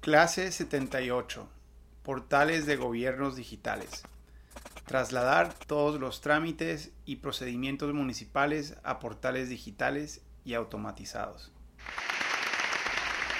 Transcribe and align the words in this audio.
Clase 0.00 0.50
78. 0.50 1.46
Portales 2.02 2.64
de 2.64 2.76
gobiernos 2.76 3.36
digitales. 3.36 4.02
Trasladar 4.86 5.52
todos 5.52 6.00
los 6.00 6.22
trámites 6.22 6.92
y 7.04 7.16
procedimientos 7.16 7.92
municipales 7.92 8.78
a 8.82 8.98
portales 8.98 9.50
digitales 9.50 10.22
y 10.42 10.54
automatizados. 10.54 11.52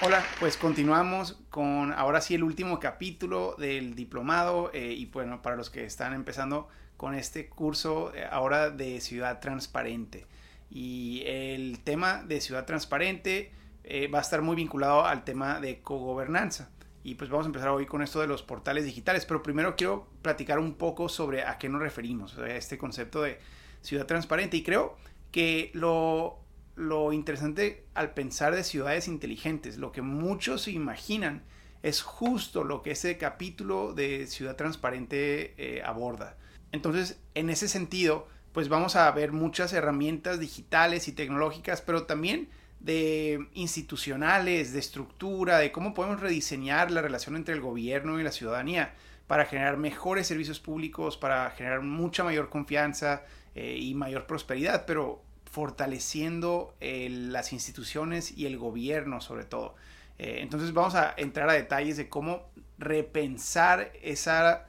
Hola, 0.03 0.23
pues 0.39 0.55
continuamos 0.55 1.39
con 1.49 1.93
ahora 1.93 2.21
sí 2.21 2.35
el 2.35 2.43
último 2.43 2.79
capítulo 2.79 3.55
del 3.57 3.95
diplomado 3.95 4.69
eh, 4.71 4.93
y 4.93 5.07
bueno, 5.07 5.41
para 5.41 5.55
los 5.55 5.71
que 5.71 5.83
están 5.85 6.13
empezando 6.13 6.69
con 6.95 7.15
este 7.15 7.49
curso 7.49 8.13
eh, 8.13 8.23
ahora 8.29 8.69
de 8.69 9.01
ciudad 9.01 9.39
transparente. 9.39 10.27
Y 10.69 11.23
el 11.25 11.79
tema 11.79 12.21
de 12.21 12.39
ciudad 12.39 12.65
transparente 12.65 13.51
eh, 13.83 14.07
va 14.07 14.19
a 14.19 14.21
estar 14.21 14.41
muy 14.41 14.55
vinculado 14.55 15.05
al 15.05 15.23
tema 15.23 15.59
de 15.59 15.81
cogobernanza. 15.81 16.71
Y 17.03 17.15
pues 17.15 17.29
vamos 17.29 17.45
a 17.45 17.49
empezar 17.49 17.69
hoy 17.69 17.85
con 17.85 18.01
esto 18.03 18.19
de 18.19 18.27
los 18.27 18.43
portales 18.43 18.85
digitales, 18.85 19.25
pero 19.25 19.41
primero 19.41 19.75
quiero 19.75 20.07
platicar 20.21 20.59
un 20.59 20.75
poco 20.75 21.09
sobre 21.09 21.43
a 21.43 21.57
qué 21.57 21.67
nos 21.67 21.81
referimos, 21.81 22.37
a 22.37 22.47
este 22.47 22.77
concepto 22.77 23.23
de 23.23 23.39
ciudad 23.81 24.05
transparente. 24.05 24.57
Y 24.57 24.63
creo 24.63 24.97
que 25.31 25.71
lo, 25.73 26.39
lo 26.75 27.11
interesante 27.11 27.85
al 27.95 28.13
pensar 28.13 28.53
de 28.53 28.63
ciudades 28.63 29.07
inteligentes, 29.07 29.77
lo 29.77 29.91
que 29.91 30.03
muchos 30.03 30.67
imaginan, 30.67 31.43
es 31.83 32.01
justo 32.01 32.63
lo 32.63 32.83
que 32.83 32.91
ese 32.91 33.17
capítulo 33.17 33.93
de 33.93 34.27
ciudad 34.27 34.55
transparente 34.55 35.55
eh, 35.57 35.81
aborda. 35.83 36.37
Entonces, 36.71 37.19
en 37.33 37.49
ese 37.49 37.67
sentido, 37.67 38.27
pues 38.51 38.69
vamos 38.69 38.95
a 38.95 39.09
ver 39.11 39.31
muchas 39.31 39.73
herramientas 39.73 40.39
digitales 40.39 41.07
y 41.07 41.13
tecnológicas, 41.13 41.81
pero 41.81 42.03
también 42.03 42.49
de 42.83 43.47
institucionales, 43.53 44.73
de 44.73 44.79
estructura, 44.79 45.59
de 45.59 45.71
cómo 45.71 45.93
podemos 45.93 46.19
rediseñar 46.19 46.89
la 46.89 47.01
relación 47.01 47.35
entre 47.35 47.53
el 47.53 47.61
gobierno 47.61 48.19
y 48.19 48.23
la 48.23 48.31
ciudadanía 48.31 48.93
para 49.27 49.45
generar 49.45 49.77
mejores 49.77 50.27
servicios 50.27 50.59
públicos, 50.59 51.15
para 51.15 51.49
generar 51.51 51.81
mucha 51.81 52.23
mayor 52.23 52.49
confianza 52.49 53.23
eh, 53.55 53.77
y 53.79 53.93
mayor 53.93 54.25
prosperidad, 54.25 54.85
pero 54.85 55.23
fortaleciendo 55.49 56.75
eh, 56.79 57.07
las 57.09 57.53
instituciones 57.53 58.35
y 58.35 58.45
el 58.45 58.57
gobierno 58.57 59.21
sobre 59.21 59.45
todo. 59.45 59.75
Eh, 60.17 60.39
entonces 60.39 60.73
vamos 60.73 60.95
a 60.95 61.13
entrar 61.17 61.49
a 61.49 61.53
detalles 61.53 61.97
de 61.97 62.09
cómo 62.09 62.49
repensar 62.77 63.91
esa, 64.01 64.65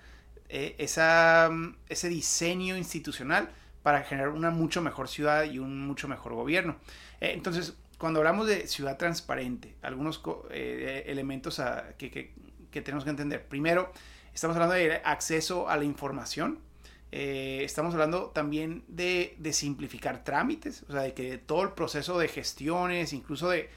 ese 0.48 2.08
diseño 2.08 2.76
institucional 2.76 3.48
para 3.82 4.02
generar 4.02 4.28
una 4.28 4.50
mucho 4.50 4.82
mejor 4.82 5.08
ciudad 5.08 5.44
y 5.44 5.58
un 5.58 5.86
mucho 5.86 6.08
mejor 6.08 6.34
gobierno. 6.34 6.76
entonces, 7.20 7.74
cuando 8.02 8.18
hablamos 8.18 8.48
de 8.48 8.66
ciudad 8.66 8.98
transparente, 8.98 9.76
algunos 9.80 10.20
eh, 10.50 11.04
elementos 11.06 11.62
que, 11.96 12.32
tenemos 12.72 13.04
que 13.04 13.10
entender. 13.10 13.46
Primero, 13.46 13.92
estamos 14.34 14.56
hablando 14.56 14.74
de 14.74 15.00
acceso 15.04 15.68
a 15.68 15.76
la 15.76 15.84
información. 15.84 16.58
Eh, 17.12 17.60
estamos 17.62 17.94
hablando 17.94 18.30
también 18.30 18.82
de, 18.88 19.36
simplificar 19.52 20.24
trámites, 20.24 20.82
o 20.88 20.90
sea, 20.90 21.02
de 21.02 21.14
que 21.14 21.38
todo 21.38 21.62
el 21.62 21.74
proceso 21.74 22.18
de 22.18 22.26
gestiones, 22.26 23.12
incluso 23.12 23.50
de, 23.50 23.70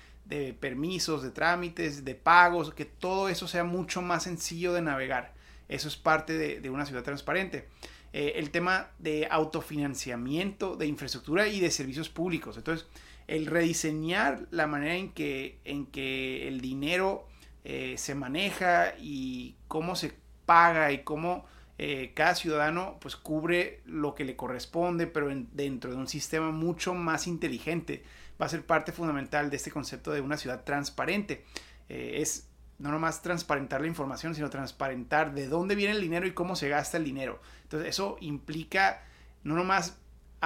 permisos, 0.60 1.22
de 1.22 1.30
trámites, 1.30 2.04
de 2.04 2.16
pagos, 2.16 2.74
que 2.74 2.86
todo 2.86 3.30
eso 3.30 3.48
sea 3.48 3.64
mucho 3.64 4.02
más 4.02 4.24
sencillo 4.24 4.74
de 4.74 4.82
navegar. 4.82 5.36
Eso 5.70 5.88
es 5.88 5.98
parte 5.98 6.34
de, 6.60 6.70
una 6.72 6.88
ciudad 6.88 7.04
transparente. 7.04 7.68
Eh, 8.12 8.34
el 8.38 8.50
tema 8.50 8.90
de 8.98 9.28
autofinanciamiento 9.30 10.78
de 10.78 10.88
infraestructura 10.88 11.48
y 11.48 11.60
de 11.60 11.70
servicios 11.70 12.10
públicos. 12.10 12.58
Entonces, 12.58 12.88
el 13.28 13.46
rediseñar 13.48 14.48
la 14.52 14.68
manera 14.68 14.96
en 14.96 15.12
que, 15.12 15.60
en 15.66 15.86
que 15.88 16.48
el 16.48 16.62
dinero 16.62 17.28
eh, 17.64 17.96
se 17.98 18.16
maneja 18.16 18.94
y 19.00 19.56
cómo 19.68 19.96
se 19.96 20.14
paga 20.46 20.92
y 20.92 21.04
cómo 21.04 21.46
eh, 21.78 22.14
cada 22.14 22.36
ciudadano 22.36 22.98
pues 23.02 23.16
cubre 23.16 23.82
lo 23.86 24.16
que 24.16 24.24
le 24.24 24.36
corresponde, 24.36 25.08
pero 25.08 25.30
dentro 25.52 25.92
de 25.92 25.98
un 25.98 26.08
sistema 26.08 26.52
mucho 26.52 26.94
más 26.94 27.28
inteligente. 27.28 28.04
Va 28.40 28.46
a 28.46 28.50
ser 28.50 28.66
parte 28.66 28.92
fundamental 28.92 29.50
de 29.50 29.58
este 29.58 29.72
concepto 29.72 30.12
de 30.12 30.22
una 30.22 30.38
ciudad 30.38 30.64
transparente. 30.64 31.44
Eh, 31.90 32.18
es 32.22 32.48
no 32.78 32.92
nomás 32.92 33.22
transparentar 33.22 33.82
la 33.82 33.88
información, 33.88 34.36
sino 34.36 34.50
transparentar 34.50 35.34
de 35.34 35.48
dónde 35.48 35.76
viene 35.76 35.94
el 35.94 36.02
dinero 36.02 36.28
y 36.28 36.34
cómo 36.34 36.56
se 36.56 36.70
gasta 36.70 36.98
el 36.98 37.06
dinero. 37.06 37.42
Entonces 37.64 37.90
eso 37.90 38.18
implica 38.20 39.02
no 39.44 39.56
nomás 39.56 39.98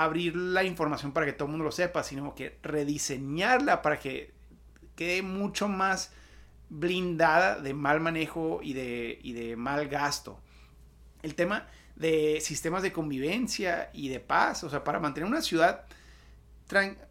abrir 0.04 0.36
la 0.36 0.64
información 0.64 1.12
para 1.12 1.26
que 1.26 1.34
todo 1.34 1.46
el 1.46 1.52
mundo 1.52 1.66
lo 1.66 1.72
sepa, 1.72 2.04
sino 2.04 2.36
que 2.36 2.58
rediseñarla 2.62 3.82
para 3.82 4.00
que 4.00 4.34
quede 4.96 5.22
mucho 5.22 5.68
más 5.68 6.12
blindada 6.70 7.60
de 7.60 7.74
mal 7.74 8.00
manejo 8.00 8.60
y 8.62 8.74
de, 8.74 9.20
de 9.24 9.56
mal 9.56 9.88
gasto. 9.88 10.40
El 11.24 11.36
tema 11.36 11.68
de 11.96 12.40
sistemas 12.42 12.84
de 12.84 12.94
convivencia 12.94 13.90
y 13.94 14.10
de 14.10 14.20
paz, 14.20 14.64
o 14.64 14.70
sea, 14.70 14.84
para 14.84 15.00
mantener 15.00 15.28
una 15.28 15.42
ciudad 15.42 15.86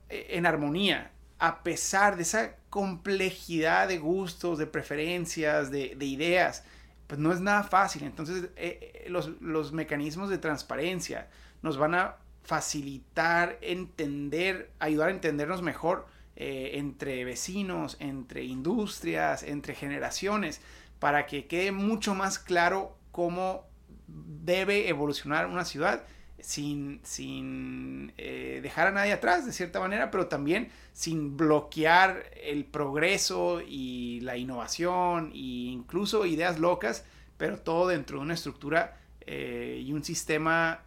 en 0.09 0.47
armonía, 0.47 1.10
a 1.38 1.62
pesar 1.62 2.16
de 2.16 2.22
esa 2.22 2.56
complejidad 2.71 3.88
de 3.88 3.98
gustos, 3.98 4.59
de 4.59 4.66
preferencias, 4.66 5.71
de, 5.71 5.97
ideas, 6.00 6.65
pues 7.06 7.21
no 7.21 7.32
es 7.32 7.41
nada 7.41 7.65
fácil. 7.65 8.04
Entonces, 8.04 8.50
eh, 8.56 9.04
eh, 9.04 9.10
los, 9.10 9.28
los 9.41 9.72
mecanismos 9.72 10.31
de 10.31 10.38
transparencia 10.38 11.28
nos 11.62 11.77
van 11.77 11.94
a 11.94 12.16
facilitar, 12.48 13.59
entender, 13.60 14.70
ayudar 14.78 15.09
a 15.09 15.12
entendernos 15.12 15.60
mejor 15.60 16.06
eh, 16.34 16.78
entre 16.78 17.26
vecinos, 17.26 17.98
entre 18.00 18.42
industrias, 18.42 19.42
entre 19.42 19.75
generaciones, 19.75 20.62
para 20.98 21.26
que 21.26 21.47
quede 21.47 21.72
mucho 21.72 22.14
más 22.14 22.38
claro 22.38 22.97
cómo 23.12 23.66
debe 24.06 24.88
evolucionar 24.88 25.44
una 25.44 25.66
ciudad 25.66 26.04
sin, 26.41 27.00
sin 27.03 28.14
eh, 28.16 28.60
dejar 28.62 28.86
a 28.86 28.92
nadie 28.92 29.12
atrás 29.12 29.44
de 29.44 29.53
cierta 29.53 29.78
manera, 29.78 30.10
pero 30.10 30.28
también 30.28 30.70
sin 30.94 31.36
bloquear 31.36 32.30
el 32.42 32.65
progreso 32.65 33.60
y 33.60 34.20
la 34.20 34.38
innovación 34.38 35.32
e 35.34 35.69
incluso 35.75 36.25
ideas 36.25 36.59
locas, 36.59 37.04
pero 37.36 37.59
todo 37.59 37.88
dentro 37.88 38.16
de 38.16 38.22
una 38.22 38.32
estructura 38.32 38.97
eh, 39.20 39.82
y 39.84 39.92
un 39.92 40.03
sistema 40.03 40.80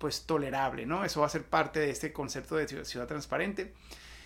pues 0.00 0.24
tolerable, 0.24 0.86
¿no? 0.86 1.04
Eso 1.04 1.20
va 1.20 1.26
a 1.26 1.30
ser 1.30 1.44
parte 1.44 1.78
de 1.78 1.90
este 1.90 2.10
concepto 2.10 2.56
de 2.56 2.66
ciudad, 2.66 3.06
transparente. 3.06 3.74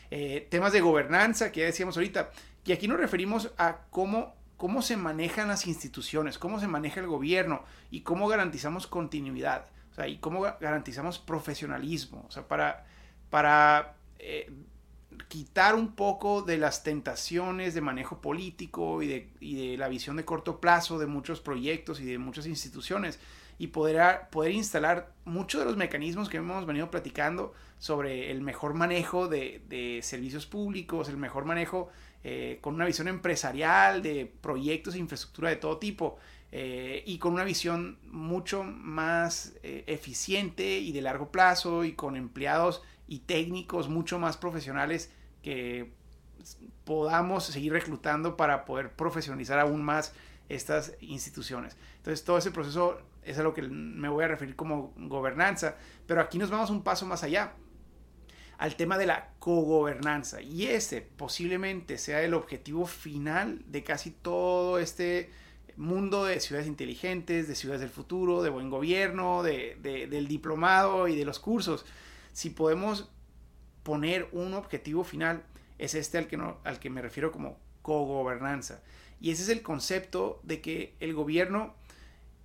Eh, 0.09 0.47
temas 0.49 0.73
de 0.73 0.81
gobernanza, 0.81 1.51
que 1.51 1.61
ya 1.61 1.67
decíamos 1.67 1.97
ahorita, 1.97 2.31
y 2.65 2.71
aquí 2.71 2.87
nos 2.87 2.99
referimos 2.99 3.51
a 3.59 3.81
cómo, 3.91 4.37
cómo 4.57 4.83
se 4.83 4.97
manejan 4.97 5.49
las 5.49 5.67
instituciones, 5.67 6.39
cómo 6.39 6.61
se 6.61 6.69
maneja 6.69 7.01
el 7.01 7.09
gobierno 7.09 7.65
y 7.91 8.03
cómo 8.03 8.29
garantizamos 8.29 8.87
continuidad, 8.87 9.67
o 9.91 9.95
sea, 9.97 10.07
y 10.07 10.19
cómo 10.19 10.43
garantizamos 10.43 11.19
profesionalismo, 11.19 12.25
o 12.29 12.31
sea, 12.31 12.47
para, 12.47 12.87
para 13.29 13.97
eh, 14.21 14.53
quitar 15.27 15.75
un 15.75 15.97
poco 15.97 16.43
de 16.43 16.57
las 16.57 16.85
tentaciones 16.85 17.75
de 17.75 17.81
manejo 17.81 18.21
político 18.21 19.03
y 19.03 19.09
de, 19.09 19.31
y 19.41 19.71
de 19.71 19.77
la 19.77 19.89
visión 19.89 20.15
de 20.15 20.25
corto 20.25 20.61
plazo 20.61 21.01
de 21.01 21.07
muchos 21.07 21.41
proyectos 21.41 21.99
y 21.99 22.05
de 22.05 22.19
muchas 22.19 22.47
instituciones 22.47 23.19
y 23.59 23.69
poder, 23.69 24.29
poder 24.31 24.53
instalar 24.53 25.13
muchos 25.25 25.61
de 25.61 25.67
los 25.67 25.77
mecanismos 25.77 26.29
que 26.29 26.39
hemos 26.39 26.67
venido 26.67 26.91
platicando 26.91 27.53
sobre 27.79 28.31
el 28.31 28.41
mejor 28.41 28.75
manejo 28.75 29.29
de, 29.29 30.01
servicios 30.03 30.47
públicos, 30.47 31.09
el 31.09 31.17
mejor 31.17 31.45
manejo 31.45 31.91
eh, 32.23 32.59
con 32.61 32.75
una 32.75 32.87
visión 32.87 33.09
empresarial 33.09 34.03
de 34.03 34.33
proyectos 34.41 34.95
e 34.95 34.99
infraestructura 34.99 35.51
de 35.51 35.57
todo 35.57 35.79
tipo 35.79 36.17
eh, 36.51 37.03
y 37.07 37.19
con 37.19 37.35
una 37.35 37.45
visión 37.45 37.99
mucho 38.05 38.63
más 38.63 39.55
eh, 39.63 39.85
eficiente 39.87 40.79
y 40.79 40.93
de 40.93 41.03
largo 41.03 41.31
plazo 41.31 41.85
y 41.85 41.93
con 41.93 42.17
empleados 42.17 42.83
y 43.07 43.21
técnicos 43.21 43.89
mucho 43.89 44.19
más 44.19 44.37
profesionales 44.37 45.13
que 45.43 45.93
podamos 46.85 47.45
seguir 47.45 47.73
reclutando 47.73 48.37
para 48.37 48.65
poder 48.65 48.93
profesionalizar 48.93 49.59
aún 49.59 49.83
más 49.83 50.15
estas 50.49 50.93
instituciones. 51.01 51.77
Entonces 51.97 52.25
todo 52.25 52.39
ese 52.39 52.51
proceso 52.51 52.99
es 53.25 53.39
a 53.39 53.43
lo 53.43 53.55
que 53.55 53.63
me 53.63 54.09
voy 54.09 54.25
a 54.25 54.29
referir 54.29 54.57
como 54.57 54.93
gobernanza, 54.97 55.77
pero 56.07 56.21
aquí 56.21 56.39
nos 56.39 56.51
vamos 56.51 56.71
un 56.71 56.83
paso 56.83 57.07
más 57.07 57.23
allá 57.23 57.55
al 58.59 58.77
tema 58.77 58.99
de 58.99 59.07
la 59.07 59.31
cogobernanza 59.39 60.41
y 60.41 60.67
ese 60.67 61.01
posiblemente 61.03 61.99
sea 61.99 62.23
el 62.23 62.35
objetivo 62.35 62.87
final 62.87 63.63
de 63.67 63.83
casi 63.83 64.11
todo 64.11 64.79
este 64.79 65.31
mundo 65.77 66.25
de 66.25 66.41
ciudades 66.41 66.69
inteligentes, 66.69 67.49
de 67.49 67.55
ciudades 67.55 67.81
del 67.81 67.91
futuro, 67.91 68.43
de 68.43 68.51
buen 68.51 68.71
gobierno, 68.71 69.43
de, 69.43 69.77
del 69.83 70.29
diplomado 70.29 71.09
y 71.09 71.17
de 71.17 71.25
los 71.25 71.41
cursos. 71.41 71.85
Si 72.33 72.51
podemos 72.51 73.11
poner 73.83 74.29
un 74.33 74.55
objetivo 74.55 75.05
final, 75.05 75.43
es 75.79 75.95
este 75.95 76.19
al 76.19 76.27
que, 76.27 76.37
no, 76.37 76.59
al 76.65 76.79
que 76.79 76.91
me 76.91 77.03
refiero 77.03 77.33
como 77.33 77.59
cogobernanza. 77.83 78.83
Y 79.21 79.31
ese 79.31 79.43
es 79.43 79.49
el 79.49 79.63
concepto 79.63 80.41
de 80.43 80.61
que 80.61 80.95
el 81.01 81.15
gobierno 81.15 81.75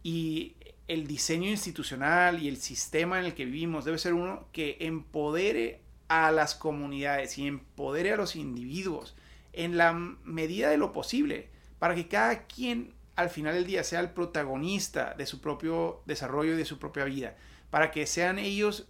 y 0.01 0.55
el 0.89 1.05
diseño 1.05 1.49
institucional 1.49 2.41
y 2.41 2.47
el 2.47 2.57
sistema 2.57 3.19
en 3.19 3.25
el 3.25 3.35
que 3.35 3.45
vivimos 3.45 3.85
debe 3.85 3.99
ser 3.99 4.15
uno 4.15 4.47
que 4.51 4.75
empodere 4.79 5.81
a 6.07 6.31
las 6.31 6.55
comunidades 6.55 7.37
y 7.37 7.45
empodere 7.45 8.11
a 8.11 8.17
los 8.17 8.35
individuos 8.35 9.15
en 9.53 9.77
la 9.77 9.93
medida 9.93 10.71
de 10.71 10.77
lo 10.77 10.91
posible 10.91 11.47
para 11.77 11.93
que 11.93 12.07
cada 12.07 12.47
quien 12.47 12.95
al 13.15 13.29
final 13.29 13.53
del 13.53 13.67
día 13.67 13.83
sea 13.83 13.99
el 13.99 14.09
protagonista 14.09 15.13
de 15.13 15.27
su 15.27 15.41
propio 15.41 16.01
desarrollo 16.07 16.53
y 16.53 16.57
de 16.57 16.65
su 16.65 16.79
propia 16.79 17.03
vida, 17.03 17.35
para 17.69 17.91
que 17.91 18.07
sean 18.07 18.39
ellos 18.39 18.87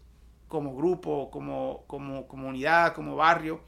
como 0.47 0.75
grupo, 0.77 1.29
como, 1.29 1.83
como 1.87 2.29
comunidad, 2.29 2.93
como 2.93 3.17
barrio, 3.17 3.59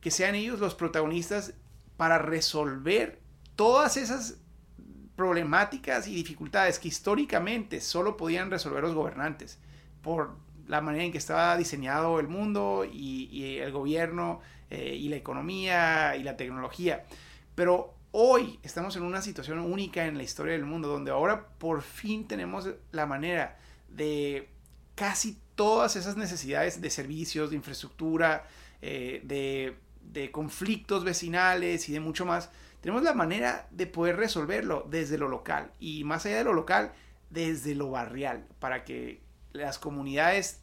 que 0.00 0.10
sean 0.10 0.34
ellos 0.34 0.60
los 0.60 0.74
protagonistas 0.74 1.52
para 1.98 2.18
resolver 2.18 3.20
todas 3.54 3.98
esas 3.98 4.38
problemáticas 5.16 6.06
y 6.06 6.14
dificultades 6.14 6.78
que 6.78 6.88
históricamente 6.88 7.80
solo 7.80 8.16
podían 8.16 8.50
resolver 8.50 8.82
los 8.82 8.94
gobernantes 8.94 9.58
por 10.02 10.36
la 10.68 10.80
manera 10.80 11.04
en 11.04 11.12
que 11.12 11.18
estaba 11.18 11.56
diseñado 11.56 12.20
el 12.20 12.28
mundo 12.28 12.84
y, 12.90 13.58
el 13.58 13.72
gobierno 13.72 14.40
eh, 14.70 14.94
y 14.94 15.08
la 15.08 15.16
economía 15.16 16.16
y 16.16 16.22
la 16.22 16.36
tecnología. 16.36 17.04
Pero 17.54 17.94
hoy 18.12 18.58
estamos 18.62 18.96
en 18.96 19.02
una 19.02 19.22
situación 19.22 19.58
única 19.60 20.06
en 20.06 20.16
la 20.16 20.22
historia 20.22 20.52
del 20.52 20.64
mundo 20.64 20.88
donde 20.88 21.10
ahora 21.10 21.48
por 21.58 21.82
fin 21.82 22.26
tenemos 22.26 22.68
la 22.92 23.06
manera 23.06 23.58
de 23.88 24.48
casi 24.94 25.38
todas 25.54 25.96
esas 25.96 26.16
necesidades 26.16 26.80
de 26.80 26.90
servicios, 26.90 27.50
de 27.50 27.56
infraestructura, 27.56 28.46
eh, 28.82 29.22
de, 29.24 29.76
de 30.02 30.30
conflictos 30.30 31.04
vecinales 31.04 31.88
y 31.88 31.92
de 31.92 32.00
mucho 32.00 32.26
más, 32.26 32.50
tenemos 32.86 33.02
la 33.02 33.14
manera 33.14 33.66
de 33.72 33.88
poder 33.88 34.16
resolverlo 34.16 34.86
desde 34.88 35.18
lo 35.18 35.26
local 35.26 35.72
y 35.80 36.04
más 36.04 36.24
allá 36.24 36.36
de 36.36 36.44
lo 36.44 36.52
local, 36.52 36.92
desde 37.30 37.74
lo 37.74 37.90
barrial, 37.90 38.46
para 38.60 38.84
que 38.84 39.24
las 39.52 39.80
comunidades 39.80 40.60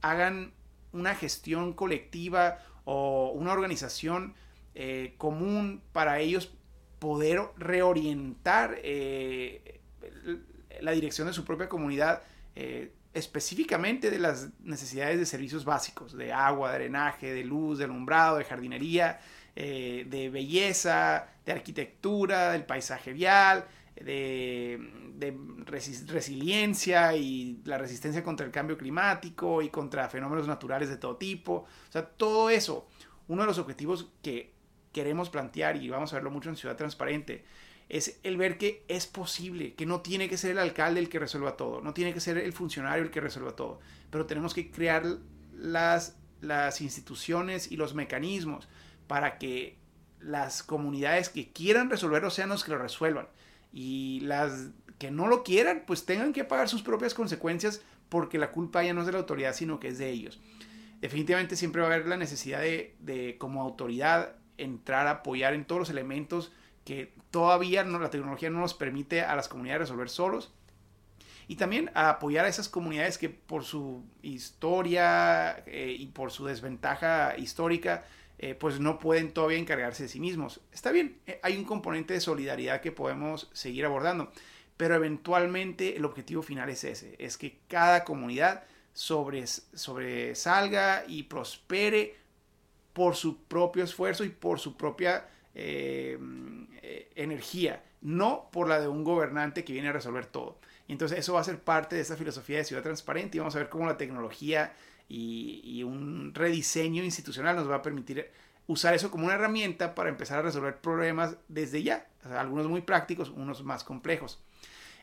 hagan 0.00 0.54
una 0.92 1.16
gestión 1.16 1.72
colectiva 1.72 2.58
o 2.84 3.32
una 3.34 3.50
organización 3.50 4.36
eh, 4.76 5.16
común 5.18 5.82
para 5.90 6.20
ellos 6.20 6.54
poder 7.00 7.40
reorientar 7.56 8.76
eh, 8.84 9.80
la 10.80 10.92
dirección 10.92 11.26
de 11.26 11.32
su 11.32 11.44
propia 11.44 11.68
comunidad 11.68 12.22
eh, 12.54 12.92
específicamente 13.12 14.12
de 14.12 14.20
las 14.20 14.50
necesidades 14.60 15.18
de 15.18 15.26
servicios 15.26 15.64
básicos, 15.64 16.16
de 16.16 16.32
agua, 16.32 16.70
de 16.70 16.78
drenaje, 16.78 17.32
de 17.32 17.42
luz, 17.42 17.78
de 17.78 17.86
alumbrado, 17.86 18.36
de 18.36 18.44
jardinería, 18.44 19.18
de 19.56 20.30
belleza, 20.30 21.28
de 21.44 21.52
arquitectura, 21.52 22.52
del 22.52 22.64
paisaje 22.64 23.12
vial, 23.12 23.64
de, 24.04 24.78
resiliencia 25.64 27.16
y 27.16 27.60
la 27.64 27.78
resistencia 27.78 28.22
contra 28.22 28.46
el 28.46 28.52
cambio 28.52 28.76
climático 28.76 29.62
y 29.62 29.70
contra 29.70 30.08
fenómenos 30.08 30.46
naturales 30.46 30.88
de 30.88 30.96
todo 30.96 31.16
tipo. 31.16 31.66
O 31.88 31.92
sea, 31.92 32.04
todo 32.04 32.50
eso, 32.50 32.86
uno 33.28 33.42
de 33.42 33.48
los 33.48 33.58
objetivos 33.58 34.12
que 34.22 34.52
queremos 34.92 35.30
plantear 35.30 35.76
y 35.76 35.88
vamos 35.88 36.12
a 36.12 36.16
verlo 36.16 36.30
mucho 36.30 36.48
en 36.48 36.56
Ciudad 36.56 36.76
Transparente, 36.76 37.44
es 37.88 38.18
el 38.24 38.36
ver 38.36 38.58
que 38.58 38.84
es 38.88 39.06
posible, 39.06 39.74
que 39.74 39.86
no 39.86 40.00
tiene 40.00 40.28
que 40.28 40.36
ser 40.36 40.52
el 40.52 40.58
alcalde 40.58 41.00
el 41.00 41.08
que 41.08 41.18
resuelva 41.18 41.56
todo, 41.56 41.80
no 41.80 41.94
tiene 41.94 42.12
que 42.12 42.20
ser 42.20 42.36
el 42.38 42.52
funcionario 42.52 43.04
el 43.04 43.10
que 43.10 43.20
resuelva 43.20 43.54
todo, 43.54 43.80
pero 44.10 44.26
tenemos 44.26 44.54
que 44.54 44.70
crear 44.70 45.04
las, 45.54 46.16
las 46.40 46.80
instituciones 46.80 47.70
y 47.70 47.76
los 47.76 47.94
mecanismos 47.94 48.68
para 49.06 49.38
que 49.38 49.76
las 50.20 50.62
comunidades 50.62 51.28
que 51.28 51.52
quieran 51.52 51.90
resolverlo 51.90 52.30
sean 52.30 52.48
los 52.48 52.64
que 52.64 52.72
lo 52.72 52.78
resuelvan 52.78 53.28
y 53.72 54.20
las 54.20 54.70
que 54.98 55.10
no 55.10 55.26
lo 55.26 55.42
quieran, 55.42 55.84
pues 55.86 56.06
tengan 56.06 56.32
que 56.32 56.44
pagar 56.44 56.68
sus 56.68 56.82
propias 56.82 57.14
consecuencias 57.14 57.82
porque 58.08 58.38
la 58.38 58.50
culpa 58.50 58.82
ya 58.82 58.94
no 58.94 59.00
es 59.00 59.06
de 59.06 59.12
la 59.12 59.18
autoridad, 59.18 59.54
sino 59.54 59.78
que 59.78 59.88
es 59.88 59.98
de 59.98 60.10
ellos. 60.10 60.40
Definitivamente 61.00 61.56
siempre 61.56 61.82
va 61.82 61.88
a 61.88 61.94
haber 61.94 62.06
la 62.06 62.16
necesidad 62.16 62.60
de, 62.60 63.36
como 63.38 63.62
autoridad 63.62 64.36
entrar 64.56 65.06
a 65.06 65.10
apoyar 65.10 65.52
en 65.52 65.66
todos 65.66 65.80
los 65.80 65.90
elementos 65.90 66.52
que 66.84 67.12
todavía 67.30 67.84
no, 67.84 67.98
la 67.98 68.10
tecnología 68.10 68.48
no 68.48 68.60
nos 68.60 68.74
permite 68.74 69.22
a 69.22 69.36
las 69.36 69.48
comunidades 69.48 69.80
resolver 69.80 70.08
solos. 70.08 70.52
Y 71.48 71.56
también 71.56 71.90
a 71.94 72.08
apoyar 72.08 72.44
a 72.44 72.48
esas 72.48 72.68
comunidades 72.68 73.18
que 73.18 73.28
por 73.28 73.64
su 73.64 74.04
historia 74.22 75.62
eh, 75.66 75.94
y 75.96 76.06
por 76.06 76.32
su 76.32 76.46
desventaja 76.46 77.36
histórica 77.36 78.04
eh, 78.38 78.54
pues 78.54 78.80
no 78.80 78.98
pueden 78.98 79.32
todavía 79.32 79.56
encargarse 79.58 80.02
de 80.04 80.08
sí 80.10 80.20
mismos. 80.20 80.60
Está 80.72 80.92
bien, 80.92 81.18
eh, 81.26 81.40
hay 81.42 81.56
un 81.56 81.64
componente 81.64 82.12
de 82.14 82.20
solidaridad 82.20 82.82
que 82.82 82.92
podemos 82.92 83.48
seguir 83.52 83.84
abordando, 83.86 84.30
pero 84.76 84.94
eventualmente 84.94 85.96
el 85.96 86.04
objetivo 86.04 86.42
final 86.42 86.68
es 86.68 86.84
ese, 86.84 87.16
es 87.18 87.38
que 87.38 87.58
cada 87.68 88.04
comunidad 88.04 88.64
sobresalga 88.92 91.04
y 91.08 91.22
prospere 91.24 92.14
por 92.92 93.16
su 93.16 93.42
propio 93.44 93.84
esfuerzo 93.84 94.24
y 94.24 94.30
por 94.30 94.58
su 94.58 94.76
propia 94.76 95.28
eh, 95.54 96.18
energía, 97.14 97.84
no 98.00 98.48
por 98.52 98.68
la 98.68 98.80
de 98.80 98.88
un 98.88 99.04
gobernante 99.04 99.64
que 99.64 99.72
viene 99.72 99.88
a 99.88 99.92
resolver 99.92 100.26
todo. 100.26 100.58
Y 100.88 100.92
entonces 100.92 101.18
eso 101.18 101.34
va 101.34 101.40
a 101.40 101.44
ser 101.44 101.60
parte 101.60 101.96
de 101.96 102.02
esta 102.02 102.16
filosofía 102.16 102.58
de 102.58 102.64
ciudad 102.64 102.82
transparente 102.82 103.36
y 103.36 103.40
vamos 103.40 103.56
a 103.56 103.58
ver 103.58 103.68
cómo 103.68 103.86
la 103.86 103.96
tecnología 103.96 104.72
y, 105.08 105.82
un 105.84 106.32
rediseño 106.34 107.04
institucional 107.04 107.56
nos 107.56 107.70
va 107.70 107.76
a 107.76 107.82
permitir 107.82 108.30
usar 108.66 108.94
eso 108.94 109.10
como 109.10 109.26
una 109.26 109.34
herramienta 109.34 109.94
para 109.94 110.08
empezar 110.08 110.38
a 110.38 110.42
resolver 110.42 110.80
problemas 110.80 111.36
desde 111.48 111.82
ya, 111.82 112.08
algunos 112.24 112.66
muy 112.68 112.80
prácticos, 112.80 113.30
unos 113.30 113.62
más 113.62 113.84
complejos. 113.84 114.42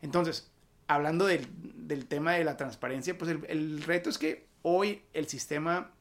Entonces, 0.01 0.51
hablando 0.87 1.25
del, 1.25 1.47
tema 2.07 2.33
de 2.33 2.43
la 2.43 2.57
transparencia, 2.57 3.17
pues 3.17 3.31
el, 3.31 3.81
reto 3.83 4.09
es 4.09 4.17
que 4.17 4.47
hoy 4.61 5.03
el 5.13 5.27
sistema 5.27 5.91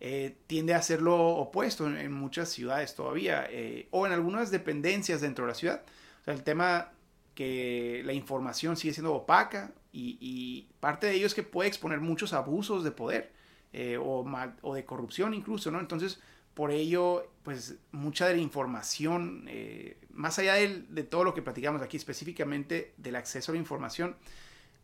eh, 0.00 0.36
tiende 0.46 0.74
a 0.74 0.78
hacer 0.78 1.00
lo 1.00 1.16
opuesto 1.16 1.86
en, 1.86 2.12
muchas 2.12 2.50
ciudades 2.50 2.94
todavía, 2.94 3.46
eh, 3.48 3.88
o 3.90 4.06
en 4.06 4.12
algunas 4.12 4.50
dependencias 4.50 5.22
dentro 5.22 5.46
de 5.46 5.52
la 5.52 5.54
ciudad. 5.54 5.82
El 6.26 6.42
tema 6.42 6.90
que 7.34 8.02
la 8.04 8.12
información 8.12 8.76
sigue 8.76 8.92
siendo 8.92 9.14
opaca 9.14 9.72
y, 9.92 10.68
parte 10.80 11.06
de 11.06 11.14
ello 11.14 11.26
es 11.26 11.34
que 11.34 11.42
puede 11.42 11.68
exponer 11.68 12.00
muchos 12.00 12.32
abusos 12.32 12.82
de 12.82 12.90
poder 12.90 13.32
eh, 13.72 13.98
o, 14.00 14.74
de 14.74 14.84
corrupción 14.84 15.34
incluso, 15.34 15.70
¿no? 15.70 15.80
Entonces, 15.80 16.20
por 16.54 16.70
ello, 16.70 17.30
pues 17.42 17.76
mucha 17.92 18.26
de 18.26 18.36
la 18.36 18.42
información, 18.42 19.46
eh, 19.48 19.98
más 20.10 20.38
allá 20.38 20.54
de, 20.54 21.02
todo 21.04 21.24
lo 21.24 21.34
que 21.34 21.42
platicamos 21.42 21.82
aquí 21.82 21.96
específicamente 21.96 22.94
del 22.96 23.16
acceso 23.16 23.52
a 23.52 23.54
la 23.54 23.60
información, 23.60 24.16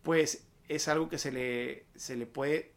pues 0.02 0.46
es 0.68 0.88
algo 0.88 1.08
que 1.08 1.18
se 1.18 1.32
le, 1.32 1.86
se 1.96 2.16
le 2.16 2.26
puede 2.26 2.72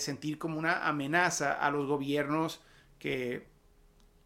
sentir 0.00 0.38
como 0.38 0.58
una 0.58 0.86
amenaza 0.86 1.52
a 1.52 1.70
los 1.70 1.86
gobiernos 1.86 2.62
que, 2.98 3.46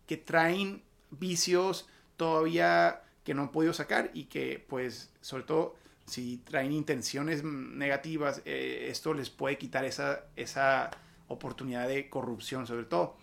que 0.06 0.16
traen 0.16 0.82
vicios 1.10 1.88
todavía 2.16 3.02
que 3.24 3.34
no 3.34 3.42
han 3.42 3.52
podido 3.52 3.72
sacar 3.72 4.10
y 4.14 4.24
que 4.24 4.64
pues 4.68 5.12
sobre 5.20 5.44
todo 5.44 5.76
si 6.08 6.38
traen 6.38 6.72
intenciones 6.72 7.44
negativas, 7.44 8.42
eh, 8.44 8.88
esto 8.90 9.14
les 9.14 9.30
puede 9.30 9.58
quitar 9.58 9.84
esa, 9.84 10.24
esa 10.36 10.90
oportunidad 11.28 11.86
de 11.86 12.08
corrupción 12.08 12.66
sobre 12.66 12.84
todo. 12.84 13.16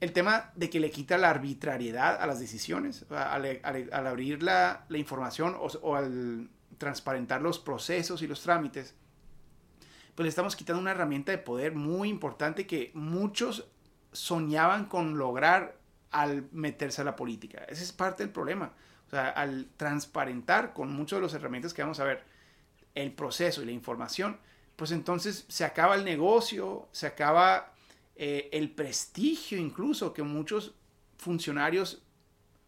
El, 0.00 0.12
tema 0.12 0.50
de 0.56 0.68
que 0.68 0.80
le 0.80 0.90
quita 0.90 1.16
la 1.16 1.30
arbitrariedad 1.30 2.20
a 2.20 2.26
las 2.26 2.40
decisiones, 2.40 3.06
al, 3.10 3.60
abrir 3.92 4.42
la, 4.42 4.84
información 4.90 5.56
o, 5.58 5.94
al 5.94 6.50
transparentar 6.78 7.40
los 7.40 7.58
procesos 7.58 8.22
y 8.22 8.26
los 8.26 8.42
trámites, 8.42 8.94
pues 10.14 10.24
le 10.24 10.28
estamos 10.28 10.56
quitando 10.56 10.82
una 10.82 10.90
herramienta 10.90 11.32
de 11.32 11.38
poder 11.38 11.74
muy 11.74 12.08
importante 12.08 12.66
que 12.66 12.90
muchos 12.94 13.66
soñaban 14.10 14.86
con 14.86 15.16
lograr 15.16 15.78
al 16.10 16.48
meterse 16.52 17.00
a 17.00 17.04
la 17.04 17.16
política. 17.16 17.64
Ese 17.68 17.84
es 17.84 17.92
parte 17.92 18.24
del 18.24 18.32
problema. 18.32 18.72
Sea, 19.12 19.28
al 19.28 19.68
transparentar 19.76 20.72
con 20.72 20.90
muchos 20.90 21.18
de 21.18 21.20
los 21.20 21.34
herramientas 21.34 21.74
que 21.74 21.82
vamos 21.82 22.00
a 22.00 22.04
ver 22.04 22.22
el 22.94 23.12
proceso 23.12 23.62
y 23.62 23.66
la 23.66 23.72
información, 23.72 24.38
pues 24.74 24.90
entonces 24.90 25.44
se 25.48 25.66
acaba 25.66 25.96
el 25.96 26.04
negocio, 26.04 26.88
se 26.92 27.06
acaba 27.06 27.74
eh, 28.16 28.48
el 28.52 28.70
prestigio 28.70 29.58
incluso 29.58 30.14
que 30.14 30.22
muchos 30.22 30.74
funcionarios 31.18 32.02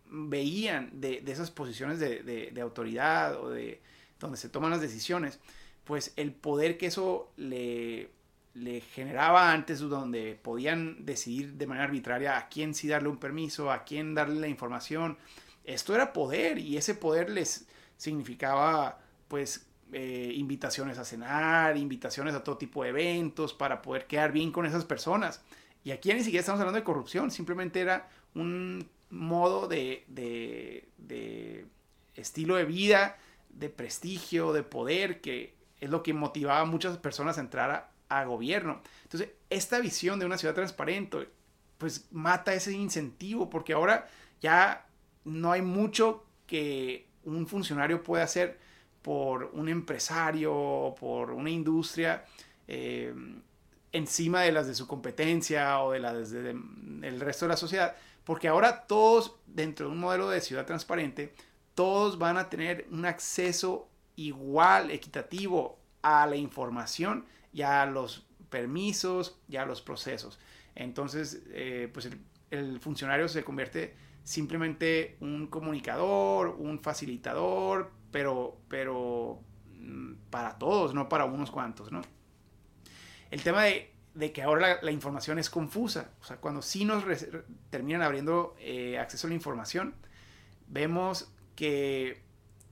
veían 0.05 0.91
de, 1.01 1.25
esas 1.27 1.51
posiciones 1.51 1.99
de, 1.99 2.23
de, 2.23 2.61
autoridad 2.61 3.41
o 3.41 3.49
de 3.49 3.81
donde 4.21 4.37
se 4.37 4.51
toman 4.51 4.71
las 4.71 4.83
decisiones, 4.83 5.41
pues 5.85 6.13
el 6.17 6.33
poder 6.33 6.77
que 6.77 6.89
eso 6.89 7.33
le 7.39 8.11
le 8.55 8.81
generaba 8.81 9.51
antes 9.51 9.81
donde 9.81 10.39
podían 10.41 11.05
decidir 11.05 11.55
de 11.55 11.67
manera 11.67 11.87
arbitraria 11.87 12.39
a 12.39 12.49
quién 12.49 12.75
sí 12.75 12.87
darle 12.87 13.09
un 13.09 13.19
permiso, 13.19 13.71
a 13.71 13.85
quién 13.85 14.15
darle 14.15 14.41
la 14.41 14.49
información. 14.49 15.19
Esto 15.65 15.95
era 15.95 16.13
poder 16.13 16.59
y 16.59 16.77
ese 16.77 16.95
poder 16.95 17.31
les 17.31 17.67
significaba 17.97 18.99
pues 19.29 19.67
eh, 19.93 20.33
invitaciones 20.35 20.99
a 20.99 21.05
cenar, 21.05 21.77
invitaciones 21.77 22.35
a 22.35 22.45
todo 22.45 22.57
tipo 22.59 22.83
de 22.83 22.91
eventos 22.91 23.55
para 23.55 23.81
poder 23.83 24.07
quedar 24.07 24.33
bien 24.33 24.53
con 24.53 24.67
esas 24.67 24.85
personas. 24.85 25.43
Y 25.85 25.91
aquí 25.91 26.13
ni 26.13 26.23
siquiera 26.23 26.41
estamos 26.41 26.61
hablando 26.61 26.79
de 26.79 26.85
corrupción, 26.85 27.31
simplemente 27.31 27.81
era 27.81 28.09
un 28.35 28.89
modo 29.11 29.69
de, 29.69 30.05
de, 30.09 30.89
de 30.99 31.67
estilo 32.15 32.57
de 32.57 32.65
vida, 32.65 33.19
de 33.51 33.69
prestigio, 33.69 34.53
de 34.53 34.63
poder, 34.63 35.21
que 35.21 35.55
es 35.81 35.91
lo 35.91 36.03
que 36.03 36.15
motivaba 36.15 36.61
a 36.61 36.65
muchas 36.65 36.97
personas 36.99 37.39
a 37.39 37.43
entrar 37.43 37.71
a, 37.71 37.91
a 38.09 38.25
gobierno. 38.25 38.81
Entonces, 39.03 39.31
esta 39.51 39.79
visión 39.79 40.19
de 40.19 40.27
una 40.27 40.39
ciudad 40.39 40.55
transparente, 40.55 41.29
pues 41.79 42.07
mata 42.11 42.55
ese 42.55 42.73
incentivo, 42.73 43.51
porque 43.51 43.75
ahora 43.75 44.09
ya 44.41 44.87
no 45.25 45.53
hay 45.53 45.63
mucho 45.63 46.25
que 46.47 47.09
un 47.25 47.47
funcionario 47.47 48.03
puede 48.03 48.23
hacer 48.23 48.59
por 49.03 49.51
un 49.53 49.69
empresario, 49.69 50.95
por 50.99 51.31
una 51.31 51.51
industria, 51.51 52.25
eh, 52.67 53.15
encima 53.93 54.43
de 54.43 54.53
las 54.53 54.67
de 54.67 54.75
su 54.75 54.87
competencia 54.87 55.81
o 55.81 55.93
de 55.93 56.01
las 56.01 56.31
del 56.31 57.21
resto 57.21 57.45
de 57.45 57.51
la 57.51 57.57
sociedad, 57.57 57.95
porque 58.25 58.49
ahora 58.49 58.87
todos, 58.87 59.37
dentro 59.47 59.87
de 59.87 59.93
un 59.93 60.01
modelo 60.01 60.29
de 60.29 60.41
ciudad 60.41 60.67
transparente, 60.67 61.35
todos 61.75 62.19
van 62.19 62.37
a 62.39 62.49
tener 62.49 62.87
un 62.91 63.05
acceso 63.05 63.89
igual, 64.17 64.91
equitativo 64.91 65.79
a 66.03 66.27
la 66.27 66.37
información 66.37 67.27
y 67.53 67.63
a 67.63 67.85
los 67.87 68.27
permisos 68.49 69.39
y 69.49 69.57
a 69.57 69.67
los 69.67 69.83
procesos. 69.83 70.39
Entonces, 70.75 71.43
eh, 71.51 71.91
pues 71.93 72.07
el, 72.07 72.19
funcionario 72.81 73.29
se 73.29 73.45
convierte 73.45 73.95
simplemente 74.25 75.17
un 75.21 75.47
comunicador, 75.47 76.57
un 76.59 76.81
facilitador, 76.81 77.93
pero, 78.11 78.59
pero 78.69 79.41
mm, 79.73 80.15
para 80.31 80.59
todos, 80.59 80.95
no 80.95 81.09
para 81.09 81.27
unos 81.27 81.51
cuantos, 81.51 81.93
¿no? 81.93 82.03
El 83.31 83.43
tema 83.43 83.65
de, 83.65 84.33
que 84.33 84.43
ahora 84.43 84.79
la, 84.81 84.91
información 84.91 85.39
es 85.39 85.51
confusa, 85.51 86.13
o 86.21 86.25
sea, 86.25 86.37
cuando 86.37 86.63
sí 86.63 86.85
nos 86.85 87.05
terminan 87.71 88.03
abriendo 88.03 88.55
eh, 88.61 88.99
acceso 88.99 89.27
a 89.27 89.31
la 89.31 89.35
información, 89.35 89.95
vemos 90.69 91.33
que, 91.57 92.23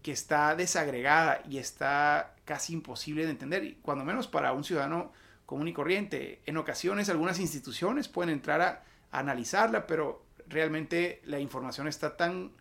que 0.03 0.13
está 0.13 0.55
desagregada 0.55 1.43
y 1.49 1.59
está 1.59 2.37
casi 2.45 2.73
imposible 2.73 3.25
de 3.25 3.33
entender, 3.33 3.77
cuando 3.83 4.05
menos 4.05 4.29
para 4.29 4.53
un 4.53 4.65
ciudadano 4.65 5.13
común 5.47 5.69
y 5.69 5.73
corriente. 5.73 6.41
En 6.47 6.57
ocasiones 6.57 7.09
algunas 7.09 7.41
instituciones 7.41 8.09
pueden 8.09 8.33
entrar 8.33 8.61
a, 8.61 8.85
analizarla, 9.13 9.87
pero 9.87 10.27
realmente 10.49 11.23
la 11.25 11.39
información 11.39 11.87
está 11.87 12.17
tan, 12.17 12.53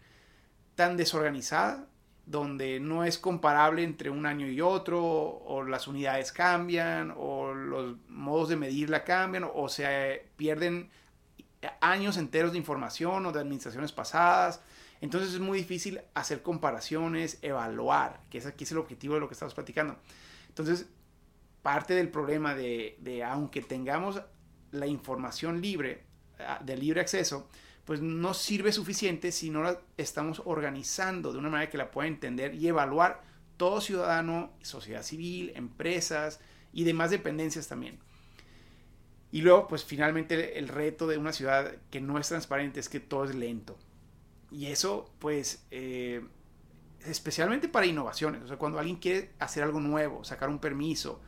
tan 0.75 0.97
desorganizada 0.97 1.87
donde 2.25 2.79
no 2.79 3.03
es 3.03 3.17
comparable 3.17 3.83
entre 3.83 4.09
un 4.09 4.25
año 4.25 4.47
y 4.47 4.61
otro, 4.61 5.03
o 5.03 5.63
las 5.63 5.87
unidades 5.87 6.31
cambian, 6.31 7.13
o 7.17 7.53
los 7.53 7.97
modos 8.07 8.49
de 8.49 8.55
medirla 8.55 9.03
cambian, 9.03 9.49
o 9.53 9.67
se 9.67 10.27
pierden 10.37 10.91
años 11.79 12.17
enteros 12.17 12.51
de 12.53 12.57
información 12.57 13.25
o 13.25 13.31
de 13.31 13.39
administraciones 13.39 13.91
pasadas. 13.91 14.61
Entonces 15.01 15.33
es 15.33 15.39
muy 15.39 15.57
difícil 15.57 16.01
hacer 16.13 16.41
comparaciones, 16.41 17.39
evaluar, 17.41 18.21
que 18.29 18.37
es 18.37 18.45
aquí 18.45 18.63
es 18.63 18.71
el 18.71 18.77
objetivo 18.77 19.15
de 19.15 19.19
lo 19.19 19.27
que 19.27 19.33
estamos 19.33 19.53
platicando. 19.53 19.97
Entonces, 20.47 20.87
parte 21.61 21.95
del 21.95 22.09
problema 22.09 22.53
de, 22.53 22.97
de 22.99 23.23
aunque 23.23 23.61
tengamos 23.61 24.21
la 24.71 24.87
información 24.87 25.59
libre, 25.61 26.03
de 26.61 26.77
libre 26.77 27.01
acceso, 27.01 27.47
pues 27.85 28.01
no 28.01 28.33
sirve 28.33 28.71
suficiente 28.71 29.31
si 29.31 29.49
no 29.49 29.63
la 29.63 29.81
estamos 29.97 30.41
organizando 30.45 31.31
de 31.31 31.39
una 31.39 31.49
manera 31.49 31.69
que 31.69 31.77
la 31.77 31.91
pueda 31.91 32.07
entender 32.07 32.53
y 32.55 32.67
evaluar 32.67 33.23
todo 33.57 33.81
ciudadano, 33.81 34.51
sociedad 34.61 35.03
civil, 35.03 35.51
empresas 35.55 36.39
y 36.73 36.83
demás 36.83 37.11
dependencias 37.11 37.67
también. 37.67 37.99
Y 39.31 39.41
luego, 39.41 39.67
pues 39.67 39.85
finalmente 39.85 40.59
el 40.59 40.67
reto 40.67 41.07
de 41.07 41.17
una 41.17 41.31
ciudad 41.31 41.75
que 41.89 42.01
no 42.01 42.17
es 42.17 42.27
transparente 42.27 42.79
es 42.79 42.89
que 42.89 42.99
todo 42.99 43.25
es 43.25 43.35
lento. 43.35 43.77
Y 44.51 44.67
eso, 44.67 45.09
pues, 45.19 45.65
eh, 45.71 46.21
especialmente 47.05 47.69
para 47.69 47.85
innovaciones, 47.85 48.43
o 48.43 48.47
sea, 48.47 48.57
cuando 48.57 48.77
alguien 48.77 48.97
quiere 48.97 49.31
hacer 49.39 49.63
algo 49.63 49.79
nuevo, 49.79 50.23
sacar 50.23 50.49
un 50.49 50.59
permiso, 50.59 51.21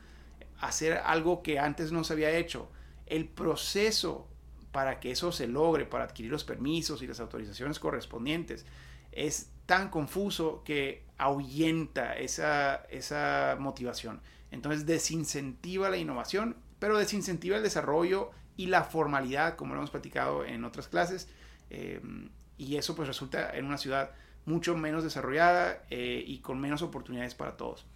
hacer 0.60 0.98
algo 1.04 1.42
que 1.42 1.58
antes 1.58 1.92
no 1.92 2.04
se 2.04 2.12
había 2.12 2.30
hecho, 2.36 2.70
el 3.06 3.26
proceso 3.26 4.28
para 4.74 4.98
que 4.98 5.12
eso 5.12 5.30
se 5.30 5.46
logre, 5.46 5.86
para 5.86 6.02
adquirir 6.02 6.32
los 6.32 6.42
permisos 6.42 7.00
y 7.00 7.06
las 7.06 7.20
autorizaciones 7.20 7.78
correspondientes, 7.78 8.66
es 9.12 9.52
tan 9.66 9.88
confuso 9.88 10.64
que 10.64 11.04
ahuyenta 11.16 12.16
esa, 12.16 12.84
esa 12.90 13.56
motivación. 13.60 14.20
Entonces 14.50 14.84
desincentiva 14.84 15.90
la 15.90 15.96
innovación, 15.96 16.56
pero 16.80 16.98
desincentiva 16.98 17.56
el 17.56 17.62
desarrollo 17.62 18.32
y 18.56 18.66
la 18.66 18.82
formalidad, 18.82 19.54
como 19.54 19.74
lo 19.74 19.80
hemos 19.80 19.90
platicado 19.90 20.44
en 20.44 20.64
otras 20.64 20.88
clases. 20.88 21.28
Eh, 21.70 22.00
y 22.58 22.74
eso 22.74 22.96
pues 22.96 23.06
resulta 23.06 23.56
en 23.56 23.66
una 23.66 23.78
ciudad 23.78 24.10
mucho 24.44 24.76
menos 24.76 25.04
desarrollada 25.04 25.84
eh, 25.88 26.24
y 26.26 26.40
con 26.40 26.60
menos 26.60 26.82
oportunidades 26.82 27.36
para 27.36 27.56
todos. 27.56 27.86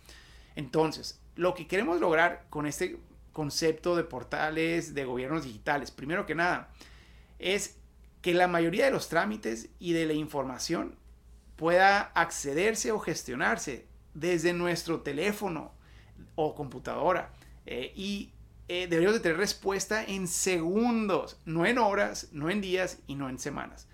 Entonces, 0.54 1.20
lo 1.34 1.54
que 1.54 1.66
queremos 1.66 1.98
lograr 1.98 2.46
con 2.50 2.66
este 2.66 3.00
concepto 3.38 3.94
de 3.94 4.02
portales 4.02 4.94
de 4.94 5.04
gobiernos 5.04 5.44
digitales, 5.44 5.92
primero 5.92 6.26
que 6.26 6.34
nada, 6.34 6.72
es 7.38 7.76
que 8.20 8.34
la 8.34 8.48
mayoría 8.48 8.84
de 8.86 8.90
los 8.90 9.08
trámites 9.08 9.68
y 9.78 9.92
de 9.92 10.06
la 10.06 10.14
información 10.14 10.96
pueda 11.54 12.10
accederse 12.16 12.90
o 12.90 12.98
gestionarse 12.98 13.86
desde 14.12 14.52
nuestro 14.54 15.02
teléfono 15.02 15.70
o 16.34 16.56
computadora. 16.56 17.30
Eh, 17.64 17.92
y 17.94 18.32
eh, 18.66 18.88
deberíamos 18.88 19.14
de 19.14 19.20
tener 19.20 19.38
respuesta 19.38 20.02
en 20.02 20.26
segundos, 20.26 21.38
no 21.44 21.64
en 21.64 21.78
horas, 21.78 22.30
no 22.32 22.50
en 22.50 22.60
días 22.60 22.98
y 23.06 23.14
no 23.14 23.28
en 23.28 23.38
semanas. 23.38 23.86